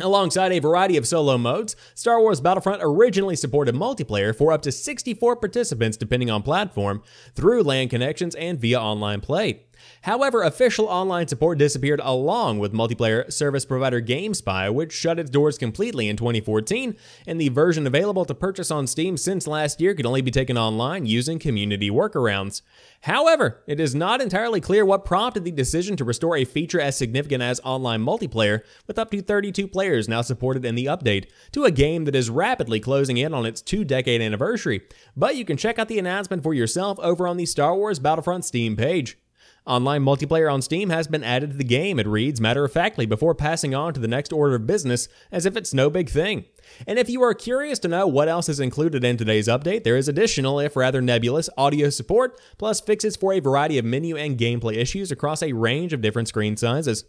Alongside 0.00 0.52
a 0.52 0.58
variety 0.58 0.96
of 0.96 1.06
solo 1.06 1.36
modes, 1.36 1.76
Star 1.94 2.18
Wars 2.18 2.40
Battlefront 2.40 2.80
originally 2.82 3.36
supported 3.36 3.74
multiplayer 3.74 4.34
for 4.34 4.50
up 4.50 4.62
to 4.62 4.72
64 4.72 5.36
participants 5.36 5.98
depending 5.98 6.30
on 6.30 6.42
platform, 6.42 7.02
through 7.34 7.62
LAN 7.62 7.90
connections 7.90 8.34
and 8.36 8.58
via 8.58 8.80
online 8.80 9.20
play. 9.20 9.64
However, 10.02 10.42
official 10.42 10.86
online 10.86 11.28
support 11.28 11.58
disappeared 11.58 12.00
along 12.02 12.58
with 12.58 12.72
multiplayer 12.72 13.32
service 13.32 13.64
provider 13.64 14.00
GameSpy, 14.00 14.72
which 14.72 14.92
shut 14.92 15.18
its 15.18 15.30
doors 15.30 15.58
completely 15.58 16.08
in 16.08 16.16
2014, 16.16 16.96
and 17.26 17.40
the 17.40 17.48
version 17.48 17.86
available 17.86 18.24
to 18.24 18.34
purchase 18.34 18.70
on 18.70 18.86
Steam 18.86 19.16
since 19.16 19.46
last 19.46 19.80
year 19.80 19.94
could 19.94 20.06
only 20.06 20.22
be 20.22 20.30
taken 20.30 20.58
online 20.58 21.06
using 21.06 21.38
community 21.38 21.90
workarounds. 21.90 22.62
However, 23.02 23.62
it 23.66 23.80
is 23.80 23.94
not 23.94 24.20
entirely 24.20 24.60
clear 24.60 24.84
what 24.84 25.04
prompted 25.04 25.44
the 25.44 25.50
decision 25.50 25.96
to 25.96 26.04
restore 26.04 26.36
a 26.36 26.44
feature 26.44 26.80
as 26.80 26.96
significant 26.96 27.42
as 27.42 27.60
online 27.64 28.04
multiplayer, 28.04 28.62
with 28.86 28.98
up 28.98 29.10
to 29.10 29.22
32 29.22 29.68
players 29.68 30.08
now 30.08 30.22
supported 30.22 30.64
in 30.64 30.74
the 30.74 30.86
update, 30.86 31.26
to 31.52 31.64
a 31.64 31.70
game 31.70 32.04
that 32.04 32.16
is 32.16 32.30
rapidly 32.30 32.80
closing 32.80 33.16
in 33.16 33.34
on 33.34 33.46
its 33.46 33.62
two 33.62 33.84
decade 33.84 34.20
anniversary. 34.20 34.82
But 35.16 35.36
you 35.36 35.44
can 35.44 35.56
check 35.56 35.78
out 35.78 35.88
the 35.88 35.98
announcement 35.98 36.42
for 36.42 36.54
yourself 36.54 36.98
over 37.00 37.26
on 37.26 37.36
the 37.36 37.46
Star 37.46 37.76
Wars 37.76 37.98
Battlefront 37.98 38.44
Steam 38.44 38.76
page. 38.76 39.16
Online 39.64 40.02
multiplayer 40.02 40.52
on 40.52 40.60
Steam 40.60 40.90
has 40.90 41.06
been 41.06 41.22
added 41.22 41.50
to 41.50 41.56
the 41.56 41.62
game, 41.62 42.00
it 42.00 42.06
reads 42.06 42.40
matter 42.40 42.64
of 42.64 42.72
factly 42.72 43.06
before 43.06 43.32
passing 43.32 43.76
on 43.76 43.94
to 43.94 44.00
the 44.00 44.08
next 44.08 44.32
order 44.32 44.56
of 44.56 44.66
business 44.66 45.06
as 45.30 45.46
if 45.46 45.56
it's 45.56 45.72
no 45.72 45.88
big 45.88 46.10
thing. 46.10 46.44
And 46.84 46.98
if 46.98 47.08
you 47.08 47.22
are 47.22 47.32
curious 47.32 47.78
to 47.80 47.88
know 47.88 48.08
what 48.08 48.28
else 48.28 48.48
is 48.48 48.58
included 48.58 49.04
in 49.04 49.16
today's 49.16 49.46
update, 49.46 49.84
there 49.84 49.96
is 49.96 50.08
additional, 50.08 50.58
if 50.58 50.74
rather 50.74 51.00
nebulous, 51.00 51.48
audio 51.56 51.90
support, 51.90 52.40
plus 52.58 52.80
fixes 52.80 53.14
for 53.14 53.32
a 53.32 53.38
variety 53.38 53.78
of 53.78 53.84
menu 53.84 54.16
and 54.16 54.36
gameplay 54.36 54.74
issues 54.74 55.12
across 55.12 55.44
a 55.44 55.52
range 55.52 55.92
of 55.92 56.00
different 56.00 56.26
screen 56.26 56.56
sizes. 56.56 57.04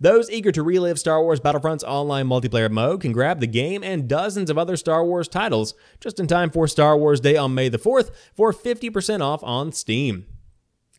Those 0.00 0.30
eager 0.30 0.50
to 0.52 0.62
relive 0.62 0.98
Star 0.98 1.22
Wars 1.22 1.40
Battlefront's 1.40 1.84
online 1.84 2.26
multiplayer 2.26 2.70
mode 2.70 3.02
can 3.02 3.12
grab 3.12 3.40
the 3.40 3.46
game 3.46 3.84
and 3.84 4.08
dozens 4.08 4.48
of 4.48 4.56
other 4.56 4.78
Star 4.78 5.04
Wars 5.04 5.28
titles 5.28 5.74
just 6.00 6.18
in 6.18 6.26
time 6.26 6.50
for 6.50 6.66
Star 6.66 6.96
Wars 6.96 7.20
Day 7.20 7.36
on 7.36 7.54
May 7.54 7.68
the 7.68 7.78
4th 7.78 8.10
for 8.34 8.54
50% 8.54 9.20
off 9.20 9.44
on 9.44 9.72
Steam. 9.72 10.26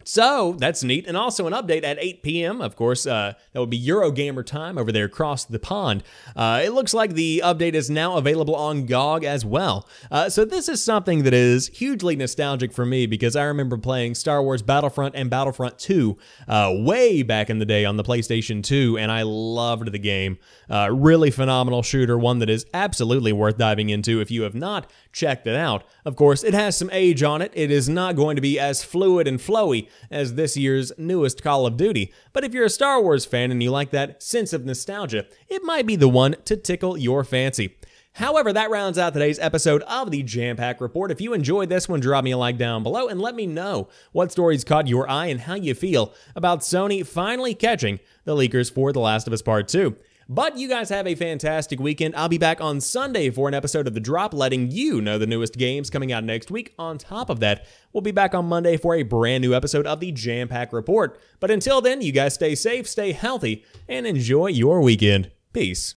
So 0.09 0.55
that's 0.57 0.83
neat. 0.83 1.05
And 1.05 1.15
also 1.15 1.45
an 1.45 1.53
update 1.53 1.83
at 1.83 1.99
8 1.99 2.23
p.m. 2.23 2.61
Of 2.61 2.75
course, 2.75 3.05
uh, 3.05 3.33
that 3.53 3.59
would 3.59 3.69
be 3.69 3.79
Eurogamer 3.79 4.43
time 4.43 4.79
over 4.79 4.91
there 4.91 5.05
across 5.05 5.45
the 5.45 5.59
pond. 5.59 6.03
Uh, 6.35 6.63
it 6.65 6.71
looks 6.71 6.95
like 6.95 7.13
the 7.13 7.43
update 7.45 7.75
is 7.75 7.91
now 7.91 8.17
available 8.17 8.55
on 8.55 8.87
GOG 8.87 9.23
as 9.23 9.45
well. 9.45 9.87
Uh, 10.09 10.27
so 10.27 10.45
this 10.45 10.67
is 10.67 10.83
something 10.83 11.21
that 11.25 11.33
is 11.35 11.67
hugely 11.67 12.15
nostalgic 12.15 12.73
for 12.73 12.87
me 12.87 13.05
because 13.05 13.35
I 13.35 13.43
remember 13.43 13.77
playing 13.77 14.15
Star 14.15 14.41
Wars 14.41 14.63
Battlefront 14.63 15.13
and 15.13 15.29
Battlefront 15.29 15.77
2 15.77 16.17
uh, 16.47 16.73
way 16.77 17.21
back 17.21 17.51
in 17.51 17.59
the 17.59 17.65
day 17.65 17.85
on 17.85 17.97
the 17.97 18.03
PlayStation 18.03 18.63
2, 18.63 18.97
and 18.97 19.11
I 19.11 19.21
loved 19.21 19.91
the 19.91 19.99
game. 19.99 20.39
Uh, 20.71 20.89
really 20.91 21.29
phenomenal 21.29 21.83
shooter, 21.83 22.17
one 22.17 22.39
that 22.39 22.49
is 22.49 22.65
absolutely 22.73 23.31
worth 23.31 23.59
diving 23.59 23.91
into 23.91 24.21
if 24.21 24.31
you 24.31 24.41
have 24.41 24.55
not 24.55 24.89
checked 25.11 25.47
it 25.47 25.55
out. 25.55 25.83
Of 26.05 26.15
course, 26.15 26.43
it 26.43 26.53
has 26.53 26.77
some 26.77 26.89
age 26.91 27.23
on 27.23 27.41
it. 27.41 27.51
It 27.53 27.71
is 27.71 27.89
not 27.89 28.15
going 28.15 28.35
to 28.35 28.41
be 28.41 28.59
as 28.59 28.83
fluid 28.83 29.27
and 29.27 29.39
flowy 29.39 29.87
as 30.11 30.35
this 30.35 30.55
year's 30.55 30.91
newest 30.97 31.43
Call 31.43 31.65
of 31.65 31.77
Duty, 31.77 32.13
but 32.33 32.43
if 32.43 32.53
you're 32.53 32.65
a 32.65 32.69
Star 32.69 33.01
Wars 33.01 33.25
fan 33.25 33.51
and 33.51 33.61
you 33.61 33.71
like 33.71 33.91
that 33.91 34.21
sense 34.21 34.53
of 34.53 34.65
nostalgia, 34.65 35.25
it 35.47 35.63
might 35.63 35.85
be 35.85 35.95
the 35.95 36.09
one 36.09 36.35
to 36.45 36.55
tickle 36.55 36.97
your 36.97 37.23
fancy. 37.23 37.75
However, 38.13 38.51
that 38.51 38.69
rounds 38.69 38.97
out 38.97 39.13
today's 39.13 39.39
episode 39.39 39.81
of 39.83 40.11
the 40.11 40.23
Jampack 40.23 40.81
Report. 40.81 41.11
If 41.11 41.21
you 41.21 41.33
enjoyed 41.33 41.69
this 41.69 41.87
one, 41.87 41.99
drop 41.99 42.23
me 42.23 42.31
a 42.31 42.37
like 42.37 42.57
down 42.57 42.83
below 42.83 43.07
and 43.07 43.21
let 43.21 43.35
me 43.35 43.45
know 43.45 43.87
what 44.11 44.31
stories 44.31 44.63
caught 44.63 44.87
your 44.87 45.09
eye 45.09 45.27
and 45.27 45.41
how 45.41 45.53
you 45.53 45.73
feel 45.73 46.13
about 46.35 46.61
Sony 46.61 47.05
finally 47.05 47.53
catching 47.53 47.99
the 48.25 48.35
leakers 48.35 48.73
for 48.73 48.91
The 48.91 48.99
Last 48.99 49.27
of 49.27 49.33
Us 49.33 49.41
Part 49.41 49.67
2. 49.67 49.95
But 50.31 50.57
you 50.57 50.69
guys 50.69 50.89
have 50.89 51.07
a 51.07 51.15
fantastic 51.15 51.79
weekend. 51.79 52.15
I'll 52.15 52.29
be 52.29 52.37
back 52.37 52.61
on 52.61 52.81
Sunday 52.81 53.31
for 53.31 53.47
an 53.47 53.55
episode 53.55 53.87
of 53.87 53.95
The 53.95 53.99
Drop, 53.99 54.31
letting 54.31 54.69
you 54.69 55.01
know 55.01 55.17
the 55.17 55.25
newest 55.25 55.57
games 55.57 55.89
coming 55.89 56.11
out 56.11 56.23
next 56.23 56.51
week. 56.51 56.75
On 56.77 56.99
top 56.99 57.31
of 57.31 57.39
that, 57.39 57.65
we'll 57.93 58.01
be 58.01 58.11
back 58.11 58.35
on 58.35 58.45
Monday 58.45 58.77
for 58.77 58.93
a 58.93 59.01
brand 59.01 59.41
new 59.41 59.55
episode 59.55 59.87
of 59.87 59.99
the 59.99 60.11
Jampack 60.11 60.71
Report. 60.71 61.19
But 61.39 61.49
until 61.49 61.81
then, 61.81 62.03
you 62.03 62.11
guys 62.11 62.35
stay 62.35 62.53
safe, 62.53 62.87
stay 62.87 63.11
healthy, 63.11 63.65
and 63.87 64.05
enjoy 64.05 64.47
your 64.47 64.81
weekend. 64.81 65.31
Peace. 65.51 65.87